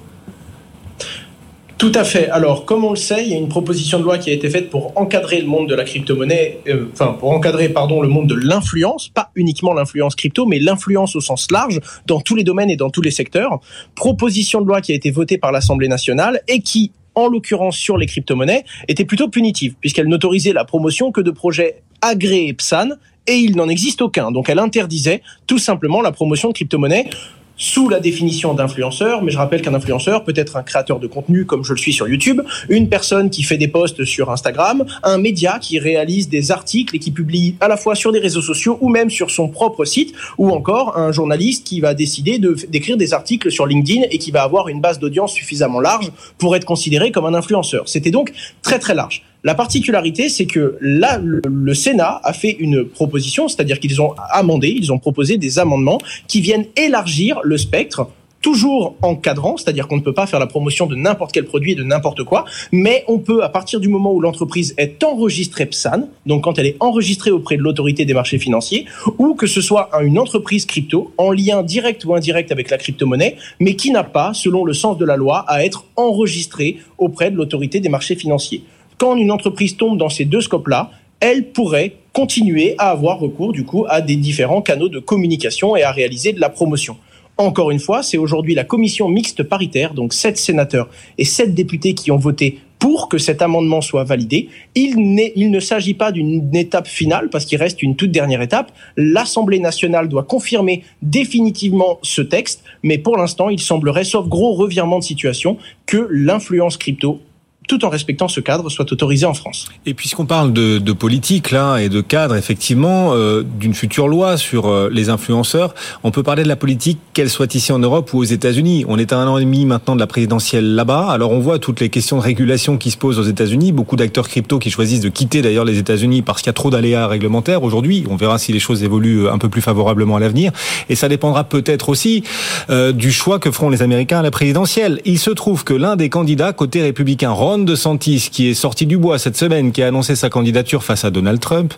Tout 1.85 1.93
à 1.97 2.05
fait. 2.05 2.31
Alors, 2.31 2.65
comme 2.65 2.83
on 2.83 2.91
le 2.93 2.97
sait, 2.97 3.25
il 3.25 3.29
y 3.29 3.35
a 3.35 3.37
une 3.37 3.51
proposition 3.51 3.99
de 3.99 4.05
loi 4.05 4.17
qui 4.17 4.31
a 4.31 4.33
été 4.33 4.49
faite 4.49 4.71
pour 4.71 4.97
encadrer 4.97 5.39
le 5.39 5.47
monde 5.47 5.69
de 5.69 5.75
la 5.75 5.85
crypto-monnaie, 5.85 6.61
euh, 6.67 6.87
enfin 6.91 7.09
pour 7.13 7.31
encadrer, 7.31 7.69
pardon, 7.69 8.01
le 8.01 8.09
monde 8.09 8.27
de 8.27 8.35
l'influence, 8.35 9.11
pas 9.11 9.31
uniquement 9.35 9.75
l'influence 9.75 10.15
crypto, 10.15 10.47
mais 10.47 10.59
l'influence 10.59 11.15
au 11.15 11.21
sens 11.21 11.47
large 11.51 11.81
dans 12.07 12.23
tous 12.23 12.37
les 12.37 12.43
domaines 12.43 12.71
et 12.71 12.77
dans 12.77 12.89
tous 12.89 13.03
les 13.03 13.11
secteurs. 13.11 13.61
Proposition 13.97 14.63
de 14.63 14.67
loi 14.67 14.81
qui 14.81 14.93
a 14.93 14.95
été 14.95 15.11
votée 15.11 15.37
par 15.37 15.53
l'Assemblée 15.53 15.89
nationale 15.89 16.41
et 16.49 16.61
qui 16.61 16.93
en 17.15 17.29
l'occurrence 17.29 17.77
sur 17.77 17.99
les 17.99 18.07
crypto-monnaies, 18.07 18.65
était 18.89 19.05
plutôt 19.05 19.29
punitive, 19.29 19.75
puisqu'elle 19.79 20.09
n'autorisait 20.09 20.55
la 20.55 20.65
promotion 20.65 21.13
que 21.13 21.21
de 21.21 21.31
projets 21.31 21.83
agréés 22.01 22.55
PSAN, 22.55 22.89
et 23.27 23.35
il 23.35 23.57
n'en 23.57 23.69
existe 23.69 24.01
aucun. 24.01 24.33
Donc 24.33 24.49
elle 24.49 24.59
interdisait 24.59 25.21
tout 25.47 25.59
simplement 25.59 26.01
la 26.01 26.13
promotion 26.13 26.49
de 26.49 26.55
crypto-monnaies 26.55 27.11
sous 27.57 27.89
la 27.89 28.01
définition 28.01 28.55
d'influenceur, 28.55 29.23
mais 29.23 29.31
je 29.31 29.39
rappelle 29.39 29.63
qu'un 29.63 29.75
influenceur 29.75 30.25
peut 30.25 30.33
être 30.37 30.57
un 30.57 30.63
créateur 30.63 30.99
de 30.99 31.07
contenu 31.07 31.45
comme 31.45 31.65
je 31.65 31.73
le 31.73 31.79
suis 31.79 31.93
sur 31.93 32.09
YouTube, 32.09 32.41
une 32.69 32.89
personne 32.89 33.31
qui 33.31 33.43
fait 33.43 33.59
des 33.59 33.69
posts 33.69 34.05
sur 34.05 34.31
Instagram, 34.31 34.85
un 35.03 35.19
média 35.19 35.59
qui 35.61 35.79
réalise 35.79 36.29
des 36.29 36.51
articles 36.51 36.97
et 36.97 36.99
qui 36.99 37.11
publie 37.11 37.57
à 37.61 37.69
la 37.69 37.77
fois 37.77 37.95
sur 37.95 38.13
des 38.13 38.19
réseaux 38.19 38.43
sociaux 38.43 38.79
ou 38.81 38.89
même 38.89 39.11
sur 39.11 39.31
son 39.31 39.49
propre 39.49 39.85
site, 39.85 40.15
ou 40.39 40.51
encore 40.51 40.97
un 40.97 41.13
journaliste 41.13 41.67
qui 41.67 41.81
va 41.81 41.95
décider 41.95 42.39
de 42.39 42.55
d'écrire 42.69 42.97
des 42.97 43.13
articles 43.13 43.51
sur 43.51 43.67
LinkedIn 43.67 44.03
et 44.11 44.19
qui 44.19 44.31
va 44.31 44.43
avoir 44.43 44.69
une 44.69 44.81
base 44.81 44.99
d'audience 44.99 45.33
suffisamment 45.33 45.81
large 45.81 46.11
pour 46.39 46.57
être 46.57 46.65
considéré 46.65 47.11
comme 47.11 47.27
un 47.27 47.35
influenceur. 47.35 47.89
C'était 47.89 48.11
donc 48.11 48.33
très 48.63 48.79
très 48.79 48.95
large. 48.95 49.23
La 49.47 49.55
particularité, 49.55 50.31
c'est 50.31 50.47
que 50.47 50.79
là, 50.81 51.21
le, 51.23 51.75
Sénat 51.75 52.19
a 52.25 52.33
fait 52.33 52.57
une 52.59 52.87
proposition, 52.87 53.47
c'est-à-dire 53.47 53.79
qu'ils 53.79 54.01
ont 54.01 54.15
amendé, 54.31 54.69
ils 54.69 54.91
ont 54.91 54.99
proposé 54.99 55.37
des 55.37 55.59
amendements 55.59 55.99
qui 56.29 56.41
viennent 56.41 56.65
élargir 56.77 57.41
le 57.45 57.59
spectre 57.59 58.09
toujours 58.41 58.97
encadrant, 59.03 59.59
c'est-à-dire 59.59 59.87
qu'on 59.87 59.97
ne 59.97 60.03
peut 60.03 60.15
pas 60.15 60.27
faire 60.27 60.39
la 60.39 60.47
promotion 60.47 60.87
de 60.87 60.95
n'importe 60.95 61.33
quel 61.33 61.45
produit 61.45 61.73
et 61.73 61.75
de 61.75 61.83
n'importe 61.83 62.25
quoi, 62.25 62.47
mais 62.73 63.05
on 63.07 63.19
peut, 63.19 63.43
à 63.43 63.51
partir 63.51 63.81
du 63.81 63.89
moment 63.89 64.13
où 64.13 64.21
l'entreprise 64.21 64.75
est 64.79 65.03
enregistrée 65.05 65.67
PSAN, 65.67 66.09
donc 66.25 66.45
quand 66.45 66.59
elle 66.59 66.67
est 66.67 66.77
enregistrée 66.81 67.31
auprès 67.31 67.59
de 67.59 67.63
l'autorité 67.63 68.07
des 68.07 68.15
marchés 68.15 68.39
financiers, 68.39 68.87
ou 69.19 69.35
que 69.35 69.47
ce 69.47 69.61
soit 69.61 69.91
une 70.03 70.19
entreprise 70.19 70.65
crypto 70.65 71.13
en 71.19 71.33
lien 71.33 71.63
direct 71.63 72.05
ou 72.07 72.15
indirect 72.15 72.51
avec 72.51 72.71
la 72.71 72.79
crypto-monnaie, 72.79 73.37
mais 73.61 73.77
qui 73.77 73.91
n'a 73.91 74.05
pas, 74.05 74.33
selon 74.33 74.65
le 74.65 74.73
sens 74.73 74.97
de 74.97 75.05
la 75.05 75.17
loi, 75.17 75.45
à 75.49 75.65
être 75.65 75.85
enregistrée 75.97 76.79
auprès 76.97 77.31
de 77.31 77.37
l'autorité 77.37 77.81
des 77.81 77.91
marchés 77.91 78.17
financiers 78.17 78.63
quand 78.99 79.17
une 79.17 79.31
entreprise 79.31 79.77
tombe 79.77 79.99
dans 79.99 80.09
ces 80.09 80.25
deux 80.25 80.41
scopes-là, 80.41 80.91
elle 81.21 81.53
pourrait 81.53 81.97
continuer 82.13 82.75
à 82.79 82.91
avoir 82.91 83.19
recours 83.19 83.53
du 83.53 83.65
coup 83.65 83.85
à 83.89 84.01
des 84.01 84.17
différents 84.17 84.63
canaux 84.63 84.89
de 84.89 84.99
communication 84.99 85.77
et 85.77 85.83
à 85.83 85.91
réaliser 85.91 86.33
de 86.33 86.41
la 86.41 86.49
promotion. 86.49 86.97
Encore 87.37 87.73
une 87.73 87.81
fois, 87.81 88.05
c'est 88.05 88.19
aujourd'hui 88.19 88.55
la 88.55 88.63
commission 88.63 89.09
mixte 89.09 89.43
paritaire, 89.43 89.93
donc 89.95 90.13
sept 90.13 90.39
sénateurs 90.39 90.89
et 91.19 91.25
sept 91.25 91.53
députés 91.53 91.95
qui 91.95 92.13
ont 92.13 92.17
voté 92.17 92.61
pour 92.79 93.09
que 93.09 93.19
cet 93.19 93.43
amendement 93.43 93.81
soit 93.81 94.05
validé. 94.05 94.51
Il, 94.75 95.19
il 95.35 95.51
ne 95.51 95.59
s'agit 95.59 95.95
pas 95.95 96.13
d'une 96.13 96.55
étape 96.55 96.87
finale 96.87 97.31
parce 97.31 97.47
qu'il 97.47 97.59
reste 97.59 97.83
une 97.83 97.97
toute 97.97 98.13
dernière 98.13 98.43
étape. 98.43 98.71
L'Assemblée 98.97 99.59
nationale 99.59 100.09
doit 100.09 100.23
confirmer 100.23 100.85
définitivement 101.03 101.99
ce 102.03 102.21
texte, 102.23 102.63
mais 102.83 102.99
pour 102.99 103.17
l'instant, 103.17 103.49
il 103.49 103.59
semblerait, 103.59 104.05
sauf 104.05 104.29
gros 104.29 104.53
revirement 104.53 104.99
de 104.99 105.05
situation, 105.05 105.57
que 105.87 106.07
l'influence 106.11 106.77
crypto 106.77 107.21
tout 107.67 107.85
en 107.85 107.89
respectant 107.89 108.29
ce 108.29 108.41
cadre, 108.41 108.69
soit 108.71 108.91
autorisé 108.93 109.27
en 109.27 109.35
France. 109.35 109.69
Et 109.87 109.95
puisqu'on 109.95 110.27
parle 110.27 110.53
de, 110.53 110.79
de, 110.79 110.93
politique 110.93 111.51
là 111.51 111.79
et 111.79 111.89
de 111.89 112.01
cadre, 112.01 112.37
effectivement, 112.37 113.13
euh, 113.15 113.43
d'une 113.43 113.75
future 113.75 114.09
loi 114.09 114.37
sur 114.37 114.67
euh, 114.67 114.91
les 114.93 115.09
influenceurs, 115.09 115.75
on 116.03 116.11
peut 116.11 116.23
parler 116.23 116.43
de 116.43 116.49
la 116.49 116.57
politique, 116.57 116.99
qu'elle 117.15 117.31
soit 117.31 117.55
ici 117.55 117.73
en 117.73 117.79
Europe 117.79 118.13
ou 118.13 118.19
aux 118.19 118.25
États-Unis. 118.25 118.85
On 118.89 118.99
est 118.99 119.13
à 119.13 119.19
un 119.19 119.27
an 119.29 119.39
et 119.39 119.45
demi 119.45 119.65
maintenant 119.65 119.95
de 119.95 120.01
la 120.01 120.07
présidentielle 120.07 120.75
là-bas. 120.75 121.09
Alors 121.11 121.31
on 121.31 121.41
voit 121.41 121.59
toutes 121.59 121.81
les 121.81 121.89
questions 121.89 122.19
de 122.19 122.23
régulation 122.23 122.77
qui 122.77 122.91
se 122.91 122.97
posent 122.97 123.19
aux 123.19 123.25
États-Unis. 123.25 123.73
Beaucoup 123.73 123.97
d'acteurs 123.97 124.29
crypto 124.29 124.59
qui 124.59 124.71
choisissent 124.71 125.01
de 125.01 125.09
quitter 125.09 125.43
d'ailleurs 125.43 125.65
les 125.65 125.79
États-Unis 125.79 126.23
parce 126.23 126.43
qu'il 126.43 126.49
y 126.49 126.51
a 126.51 126.55
trop 126.55 126.71
d'aléas 126.71 127.07
réglementaires 127.07 127.63
aujourd'hui. 127.63 128.05
On 128.11 128.17
verra 128.17 128.39
si 128.39 128.53
les 128.53 128.59
choses 128.59 128.83
évoluent 128.83 129.29
un 129.29 129.39
peu 129.39 129.49
plus 129.49 129.63
favorablement 129.63 130.17
à 130.17 130.21
l'avenir. 130.21 130.53
Et 130.89 130.95
ça 130.95 131.09
dépendra 131.09 131.45
peut-être 131.45 131.89
aussi 131.89 132.25
euh, 132.71 132.93
du 132.93 133.13
choix 133.13 133.39
que 133.39 133.51
feront 133.51 133.71
les 133.71 133.83
Américains 133.83 134.19
à 134.19 134.23
la 134.23 134.31
présidentielle. 134.31 135.01
Il 135.05 135.19
se 135.19 135.31
trouve 135.31 135.65
que 135.65 135.75
l'un 135.75 135.97
des 135.97 136.09
candidats 136.09 136.53
côté 136.53 136.83
républicain, 136.83 137.33
Ron 137.55 137.63
DeSantis, 137.63 138.31
qui 138.33 138.49
est 138.49 138.55
sorti 138.55 138.85
du 138.85 138.99
bois 138.99 139.17
cette 139.21 139.37
semaine, 139.37 139.71
qui 139.71 139.81
a 139.81 139.87
annoncé 139.87 140.17
sa 140.17 140.29
candidature 140.29 140.83
face 140.83 141.05
à 141.05 141.13
Donald 141.13 141.39
Trump, 141.39 141.73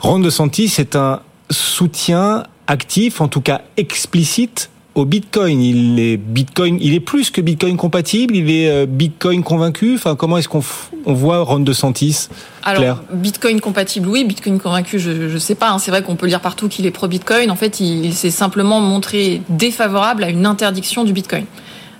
Ron 0.00 0.20
DeSantis 0.20 0.72
est 0.78 0.96
un 0.96 1.20
soutien 1.50 2.44
actif, 2.66 3.20
en 3.20 3.28
tout 3.28 3.42
cas 3.42 3.60
explicite, 3.76 4.70
au 4.94 5.04
Bitcoin. 5.04 5.60
Il 5.60 6.00
est 6.00 6.16
Bitcoin, 6.16 6.78
il 6.80 6.94
est 6.94 7.00
plus 7.00 7.30
que 7.30 7.42
Bitcoin 7.42 7.76
compatible, 7.76 8.36
il 8.36 8.50
est 8.50 8.70
euh, 8.70 8.86
Bitcoin 8.86 9.42
convaincu. 9.42 9.96
Enfin, 9.96 10.16
comment 10.16 10.38
est-ce 10.38 10.48
qu'on 10.48 10.64
on 11.04 11.12
voit 11.12 11.40
Ron 11.40 11.60
DeSantis 11.60 12.28
alors, 12.62 13.02
Bitcoin 13.12 13.60
compatible, 13.60 14.08
oui. 14.08 14.24
Bitcoin 14.24 14.58
convaincu, 14.58 14.98
je 14.98 15.10
ne 15.10 15.38
sais 15.38 15.54
pas. 15.54 15.70
Hein. 15.70 15.78
C'est 15.78 15.90
vrai 15.90 16.02
qu'on 16.02 16.16
peut 16.16 16.26
lire 16.26 16.40
partout 16.40 16.68
qu'il 16.68 16.86
est 16.86 16.90
pro-Bitcoin. 16.90 17.50
En 17.50 17.56
fait, 17.56 17.80
il 17.80 18.14
s'est 18.14 18.30
simplement 18.30 18.80
montré 18.80 19.42
défavorable 19.50 20.24
à 20.24 20.30
une 20.30 20.46
interdiction 20.46 21.04
du 21.04 21.12
Bitcoin. 21.12 21.44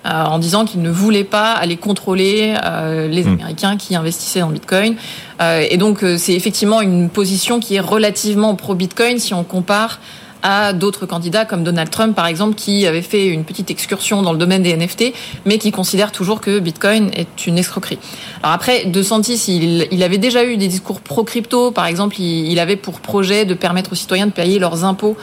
Euh, 0.09 0.25
en 0.25 0.39
disant 0.39 0.65
qu'il 0.65 0.81
ne 0.81 0.91
voulait 0.91 1.25
pas 1.25 1.53
aller 1.53 1.77
contrôler 1.77 2.55
euh, 2.65 3.09
les 3.09 3.25
hmm. 3.25 3.35
Américains 3.35 3.77
qui 3.77 3.95
investissaient 3.95 4.41
dans 4.41 4.49
Bitcoin. 4.49 4.97
Euh, 5.43 5.67
et 5.69 5.77
donc 5.77 6.05
c'est 6.17 6.33
effectivement 6.33 6.81
une 6.81 7.11
position 7.11 7.61
qui 7.61 7.75
est 7.75 7.81
relativement 7.81 8.55
pro-Bitcoin 8.55 9.19
si 9.19 9.35
on 9.35 9.45
compare 9.45 10.01
à 10.43 10.73
d'autres 10.73 11.05
candidats 11.05 11.45
comme 11.45 11.65
Donald 11.65 11.91
Trump 11.91 12.15
par 12.15 12.27
exemple 12.27 12.55
qui 12.55 12.87
avait 12.87 13.03
fait 13.03 13.27
une 13.27 13.45
petite 13.45 13.71
excursion 13.71 14.23
dans 14.23 14.33
le 14.33 14.39
domaine 14.39 14.63
des 14.63 14.77
NFT 14.77 15.13
mais 15.47 15.59
qui 15.59 15.73
considère 15.73 16.13
toujours 16.13 16.41
que 16.41 16.61
Bitcoin 16.61 17.11
est 17.15 17.47
une 17.47 17.59
escroquerie. 17.59 17.99
Alors 18.43 18.55
après 18.55 18.85
DeSantis 18.85 19.45
il, 19.49 19.89
il 19.91 20.03
avait 20.03 20.19
déjà 20.19 20.45
eu 20.45 20.57
des 20.57 20.69
discours 20.69 21.01
pro-crypto 21.01 21.73
par 21.73 21.87
exemple 21.87 22.21
il, 22.21 22.53
il, 22.53 22.61
avait 22.61 22.77
pour 22.77 23.01
projet 23.01 23.45
de 23.47 23.55
permettre 23.55 23.93
aux 23.93 23.97
citoyens 23.97 24.27
de 24.27 24.33
payer 24.33 24.61
leurs 24.61 24.85
impôts 24.85 25.17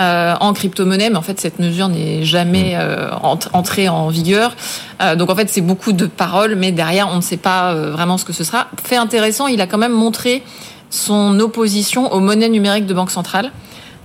euh, 0.00 0.34
en 0.40 0.52
crypto-monnaie, 0.52 1.10
mais 1.10 1.16
en 1.16 1.22
fait 1.22 1.40
cette 1.40 1.58
mesure 1.58 1.88
n'est 1.88 2.24
jamais 2.24 2.74
mm. 2.74 2.80
euh, 2.80 3.10
entrée 3.52 3.88
en 3.88 4.08
vigueur. 4.08 4.56
Euh, 5.02 5.16
donc 5.16 5.30
en 5.30 5.36
fait 5.36 5.48
c'est 5.48 5.60
beaucoup 5.60 5.92
de 5.92 6.06
paroles, 6.06 6.54
mais 6.56 6.72
derrière 6.72 7.08
on 7.12 7.16
ne 7.16 7.20
sait 7.20 7.36
pas 7.36 7.74
vraiment 7.74 8.18
ce 8.18 8.24
que 8.24 8.32
ce 8.32 8.44
sera. 8.44 8.68
Fait 8.82 8.96
intéressant, 8.96 9.46
il 9.46 9.60
a 9.60 9.66
quand 9.66 9.78
même 9.78 9.92
montré 9.92 10.42
son 10.90 11.38
opposition 11.38 12.12
aux 12.12 12.20
monnaies 12.20 12.48
numériques 12.48 12.86
de 12.86 12.94
banque 12.94 13.10
centrale. 13.10 13.52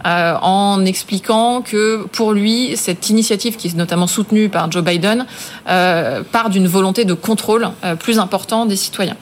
Euh, 0.05 0.35
en 0.39 0.85
expliquant 0.85 1.63
que 1.63 2.05
pour 2.11 2.33
lui, 2.33 2.77
cette 2.77 3.09
initiative, 3.09 3.55
qui 3.55 3.69
est 3.69 3.75
notamment 3.75 4.05
soutenue 4.05 4.49
par 4.49 4.71
Joe 4.71 4.83
Biden, 4.83 5.25
euh, 5.67 6.21
part 6.31 6.51
d'une 6.51 6.67
volonté 6.67 7.05
de 7.05 7.15
contrôle 7.15 7.69
euh, 7.83 7.95
plus 7.95 8.19
important 8.19 8.67
des 8.67 8.75
citoyens. 8.75 9.17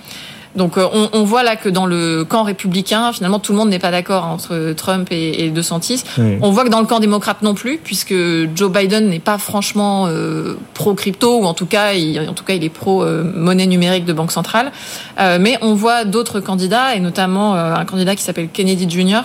Donc 0.55 0.77
euh, 0.77 0.87
on, 0.93 1.09
on, 1.13 1.23
voit 1.23 1.43
là 1.43 1.55
que 1.55 1.69
dans 1.69 1.85
le 1.85 2.23
camp 2.23 2.43
républicain, 2.43 3.11
finalement, 3.11 3.39
tout 3.39 3.51
le 3.51 3.57
monde 3.57 3.69
n'est 3.69 3.79
pas 3.79 3.91
d'accord 3.91 4.25
entre 4.25 4.73
Trump 4.73 5.07
et, 5.11 5.45
et 5.45 5.49
DeSantis. 5.49 6.03
On 6.41 6.51
voit 6.51 6.63
que 6.63 6.69
dans 6.69 6.79
le 6.79 6.85
camp 6.85 6.99
démocrate 6.99 7.41
non 7.41 7.53
plus, 7.53 7.77
puisque 7.77 8.13
Joe 8.55 8.71
Biden 8.71 9.09
n'est 9.09 9.19
pas 9.19 9.37
franchement 9.37 10.05
euh, 10.07 10.55
pro 10.73 10.93
crypto, 10.93 11.39
ou 11.39 11.45
en 11.45 11.53
tout 11.53 11.65
cas, 11.65 11.93
il, 11.93 12.19
en 12.29 12.33
tout 12.33 12.43
cas, 12.43 12.53
il 12.53 12.63
est 12.63 12.69
pro 12.69 13.03
euh, 13.03 13.23
monnaie 13.23 13.65
numérique 13.65 14.05
de 14.05 14.13
banque 14.13 14.31
centrale. 14.31 14.71
mais 15.17 15.57
on 15.61 15.73
voit 15.73 16.05
d'autres 16.05 16.39
candidats, 16.39 16.95
et 16.95 16.99
notamment 16.99 17.55
un 17.55 17.85
candidat 17.85 18.15
qui 18.15 18.23
s'appelle 18.23 18.49
Kennedy 18.49 18.89
Jr. 18.89 19.21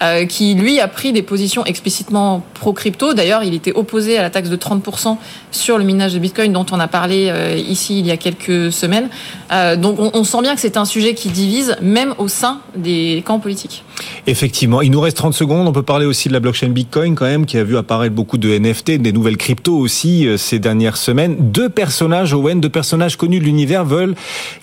Euh, 0.00 0.26
qui 0.26 0.54
lui 0.54 0.78
a 0.78 0.86
pris 0.86 1.12
des 1.12 1.22
positions 1.22 1.64
explicitement 1.64 2.44
pro-crypto. 2.54 3.14
D'ailleurs, 3.14 3.42
il 3.42 3.52
était 3.52 3.72
opposé 3.72 4.16
à 4.16 4.22
la 4.22 4.30
taxe 4.30 4.48
de 4.48 4.54
30% 4.54 5.16
sur 5.50 5.76
le 5.76 5.82
minage 5.82 6.14
de 6.14 6.20
Bitcoin 6.20 6.52
dont 6.52 6.66
on 6.70 6.78
a 6.78 6.86
parlé 6.86 7.30
euh, 7.30 7.56
ici 7.56 7.98
il 7.98 8.06
y 8.06 8.12
a 8.12 8.16
quelques 8.16 8.70
semaines. 8.70 9.08
Euh, 9.50 9.74
donc 9.74 9.98
on, 9.98 10.12
on, 10.14 10.22
sent 10.22 10.40
bien 10.42 10.54
que 10.54 10.60
c'est 10.60 10.76
un 10.76 10.84
sujet 10.84 11.14
qui 11.14 11.30
divise 11.30 11.76
même 11.82 12.14
au 12.18 12.28
sein 12.28 12.60
des 12.76 13.24
camps 13.26 13.40
politiques. 13.40 13.82
Effectivement, 14.28 14.82
il 14.82 14.92
nous 14.92 15.00
reste 15.00 15.16
30 15.16 15.34
secondes. 15.34 15.66
On 15.66 15.72
peut 15.72 15.82
parler 15.82 16.06
aussi 16.06 16.28
de 16.28 16.32
la 16.32 16.38
blockchain 16.38 16.68
Bitcoin 16.68 17.16
quand 17.16 17.26
même, 17.26 17.44
qui 17.44 17.58
a 17.58 17.64
vu 17.64 17.76
apparaître 17.76 18.14
beaucoup 18.14 18.38
de 18.38 18.56
NFT, 18.56 18.98
des 18.98 19.10
nouvelles 19.10 19.36
cryptos 19.36 19.76
aussi 19.76 20.28
ces 20.36 20.60
dernières 20.60 20.96
semaines. 20.96 21.34
Deux 21.40 21.70
personnages, 21.70 22.32
Owen, 22.34 22.60
deux 22.60 22.68
personnages 22.68 23.16
connus 23.16 23.40
de 23.40 23.44
l'univers 23.44 23.84
veulent 23.84 24.14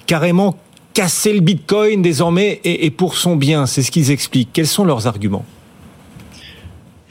carrément 0.06 0.56
casser 0.96 1.34
le 1.34 1.42
Bitcoin 1.42 2.02
désormais 2.02 2.62
et, 2.64 2.90
pour 2.90 3.18
son 3.18 3.36
bien. 3.36 3.68
C'est 3.68 3.84
ce 3.84 3.92
qu'ils 3.92 4.10
expliquent. 4.10 4.50
Quels 4.54 4.66
sont 4.66 4.86
leurs 4.86 5.06
arguments? 5.06 5.46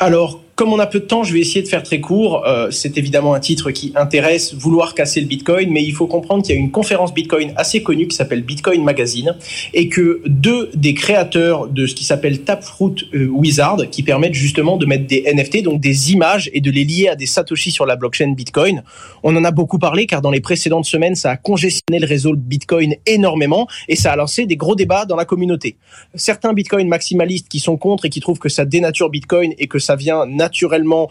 Alors, 0.01 0.41
Comme 0.57 0.73
on 0.73 0.79
a 0.79 0.87
peu 0.87 1.01
de 1.01 1.05
temps, 1.05 1.25
je 1.25 1.33
vais 1.33 1.41
essayer 1.41 1.63
de 1.63 1.69
faire 1.69 1.83
très 1.83 2.01
court. 2.01 2.47
Euh, 2.47 2.71
c'est 2.71 2.97
évidemment 2.97 3.35
un 3.35 3.41
titre 3.41 3.73
qui 3.73 3.93
intéresse 3.97 4.55
vouloir 4.55 4.95
casser 4.95 5.21
le 5.21 5.27
Bitcoin, 5.27 5.69
mais 5.73 5.83
il 5.83 5.93
faut 5.93 6.07
comprendre 6.07 6.45
qu'il 6.45 6.55
y 6.55 6.59
a 6.59 6.61
une 6.61 6.71
conférence 6.71 7.13
Bitcoin 7.13 7.53
assez 7.57 7.83
connue 7.83 8.07
qui 8.07 8.15
s'appelle 8.15 8.45
Bitcoin 8.45 8.85
Magazine 8.85 9.35
et 9.73 9.89
que 9.89 10.23
deux 10.27 10.71
des 10.75 10.95
créateurs 10.95 11.67
de 11.67 11.87
ce 11.87 11.97
qui 11.97 12.05
s'appelle 12.05 12.43
Taproot 12.43 12.95
euh, 13.15 13.27
Wizard, 13.27 13.91
qui 13.91 14.05
permettent 14.05 14.35
justement 14.35 14.77
de 14.77 14.87
mettre 14.87 15.09
des 15.09 15.25
NFT, 15.27 15.65
donc 15.65 15.81
des 15.81 16.13
images, 16.13 16.49
et 16.53 16.61
de 16.61 16.71
les 16.71 16.85
lier 16.85 17.09
à 17.09 17.17
des 17.17 17.27
satoshi 17.27 17.73
sur 17.73 17.85
la 17.85 17.97
blockchain 17.97 18.33
Bitcoin. 18.33 18.85
On 19.25 19.35
en 19.35 19.43
a 19.43 19.51
beaucoup 19.51 19.81
parlé 19.81 20.07
car 20.07 20.23
dans 20.23 20.31
les 20.31 20.41
précédentes 20.41 20.85
semaines, 20.85 21.17
ça 21.17 21.33
a 21.33 21.37
congestionné 21.37 21.99
le 21.99 22.07
réseau 22.07 22.35
Bitcoin 22.37 22.95
énormément 23.07 23.67
et 23.89 23.97
ça 23.97 24.13
a 24.13 24.17
lancé 24.17 24.47
des 24.47 24.57
gros 24.57 24.77
débats 24.77 25.05
dans 25.05 25.17
la 25.17 25.25
communauté. 25.25 25.79
Certains 26.15 26.53
Bitcoin 26.53 26.87
maximalistes 26.87 27.49
qui 27.49 27.59
sont 27.59 27.77
contre 27.77 28.05
et 28.05 28.11
qui 28.11 28.21
trouvent 28.21 28.39
que 28.39 28.49
ça 28.49 28.65
dénature 28.65 29.11
Bitcoin 29.11 29.53
et 29.59 29.67
que 29.67 29.81
ça 29.81 29.97
vient 29.97 30.27
naturellement 30.45 31.11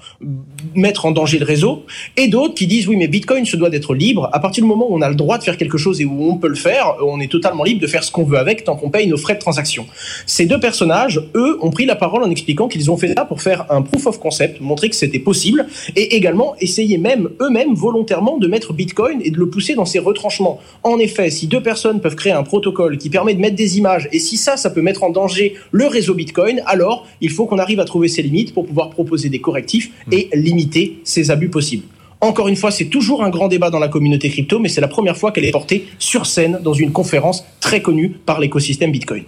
mettre 0.76 1.06
en 1.06 1.12
danger 1.12 1.40
le 1.44 1.46
réseau, 1.46 1.74
et 2.18 2.28
d'autres 2.28 2.56
qui 2.60 2.68
disent 2.68 2.88
oui 2.88 2.98
mais 3.02 3.08
Bitcoin 3.08 3.46
se 3.46 3.58
doit 3.58 3.72
d'être 3.76 3.94
libre. 3.94 4.30
À 4.32 4.40
partir 4.40 4.64
du 4.64 4.70
moment 4.74 4.88
où 4.90 4.96
on 5.00 5.02
a 5.02 5.10
le 5.10 5.16
droit 5.24 5.38
de 5.38 5.44
faire 5.44 5.58
quelque 5.58 5.80
chose 5.86 6.02
et 6.02 6.06
où 6.06 6.18
on 6.32 6.38
peut 6.38 6.52
le 6.58 6.62
faire, 6.68 6.86
on 7.06 7.20
est 7.20 7.32
totalement 7.38 7.64
libre 7.64 7.82
de 7.82 7.88
faire 7.88 8.04
ce 8.04 8.12
qu'on 8.12 8.24
veut 8.24 8.38
avec 8.38 8.64
tant 8.64 8.76
qu'on 8.76 8.90
paye 8.90 9.08
nos 9.08 9.18
frais 9.18 9.36
de 9.36 9.40
transaction. 9.40 9.86
Ces 10.26 10.46
deux 10.46 10.60
personnages, 10.60 11.18
eux, 11.36 11.58
ont 11.62 11.72
pris 11.72 11.86
la 11.86 11.96
parole 11.96 12.24
en 12.24 12.30
expliquant 12.30 12.68
qu'ils 12.68 12.92
ont 12.92 12.98
fait 12.98 13.14
ça 13.18 13.26
pour 13.26 13.42
faire 13.42 13.66
un 13.70 13.82
proof 13.82 14.06
of 14.08 14.20
concept, 14.20 14.62
montrer 14.62 14.90
que 14.90 14.96
c'était 14.96 15.20
possible, 15.20 15.66
et 15.96 16.16
également 16.16 16.56
essayer 16.60 16.98
même 16.98 17.30
eux-mêmes 17.42 17.74
volontairement 17.74 18.38
de 18.38 18.48
mettre 18.48 18.74
Bitcoin 18.74 19.20
et 19.24 19.32
de 19.32 19.38
le 19.38 19.50
pousser 19.50 19.76
dans 19.76 19.86
ses 19.86 20.00
retranchements. 20.00 20.60
En 20.84 20.98
effet, 21.00 21.30
si 21.30 21.48
deux 21.48 21.64
personnes 21.64 22.00
peuvent 22.02 22.16
créer 22.16 22.34
un 22.34 22.44
protocole 22.44 22.98
qui 22.98 23.10
permet 23.10 23.34
de 23.34 23.40
mettre 23.40 23.56
des 23.56 23.78
images, 23.78 24.08
et 24.12 24.20
si 24.20 24.38
ça, 24.38 24.58
ça 24.58 24.70
peut 24.70 24.82
mettre 24.82 25.04
en 25.04 25.10
danger 25.10 25.56
le 25.72 25.88
réseau 25.88 26.14
Bitcoin, 26.14 26.62
alors 26.66 27.06
il 27.22 27.30
faut 27.30 27.46
qu'on 27.46 27.60
arrive 27.60 27.80
à 27.80 27.86
trouver 27.86 28.08
ses 28.08 28.22
limites 28.22 28.54
pour 28.54 28.66
pouvoir 28.66 28.90
proposer 28.90 29.23
des 29.30 29.40
correctifs 29.40 29.92
et 30.12 30.30
limiter 30.34 31.00
ces 31.04 31.32
abus 31.32 31.50
possibles. 31.50 31.86
Encore 32.24 32.48
une 32.48 32.56
fois, 32.56 32.72
c'est 32.72 32.86
toujours 32.86 33.22
un 33.22 33.30
grand 33.30 33.50
débat 33.50 33.70
dans 33.70 33.80
la 33.80 33.90
communauté 33.90 34.30
crypto, 34.30 34.58
mais 34.58 34.70
c'est 34.70 34.80
la 34.80 34.88
première 34.88 35.18
fois 35.18 35.34
qu'elle 35.34 35.44
est 35.44 35.52
portée 35.52 35.88
sur 36.00 36.26
scène 36.26 36.58
dans 36.64 36.72
une 36.72 36.94
conférence 36.94 37.44
très 37.60 37.82
connue 37.82 38.12
par 38.12 38.40
l'écosystème 38.40 38.94
Bitcoin. 38.94 39.24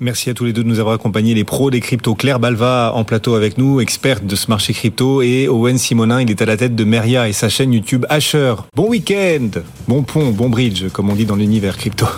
Merci 0.00 0.30
à 0.30 0.34
tous 0.34 0.46
les 0.46 0.52
deux 0.52 0.64
de 0.64 0.68
nous 0.68 0.80
avoir 0.80 0.96
accompagnés, 0.96 1.32
les 1.32 1.44
pros 1.44 1.70
des 1.70 1.78
cryptos. 1.78 2.16
Claire 2.16 2.40
Balva 2.40 2.90
en 2.92 3.04
plateau 3.04 3.36
avec 3.36 3.56
nous, 3.56 3.80
experte 3.80 4.26
de 4.26 4.34
ce 4.34 4.48
marché 4.48 4.72
crypto, 4.72 5.22
et 5.22 5.46
Owen 5.46 5.78
Simonin, 5.78 6.22
il 6.22 6.28
est 6.28 6.42
à 6.42 6.46
la 6.46 6.56
tête 6.56 6.74
de 6.74 6.82
Meria 6.82 7.28
et 7.28 7.32
sa 7.32 7.48
chaîne 7.48 7.72
YouTube 7.72 8.04
Asher. 8.08 8.54
Bon 8.74 8.88
week-end, 8.88 9.60
bon 9.86 10.02
pont, 10.02 10.30
bon 10.30 10.48
bridge, 10.48 10.88
comme 10.92 11.08
on 11.08 11.14
dit 11.14 11.26
dans 11.26 11.36
l'univers 11.36 11.76
crypto. 11.76 12.06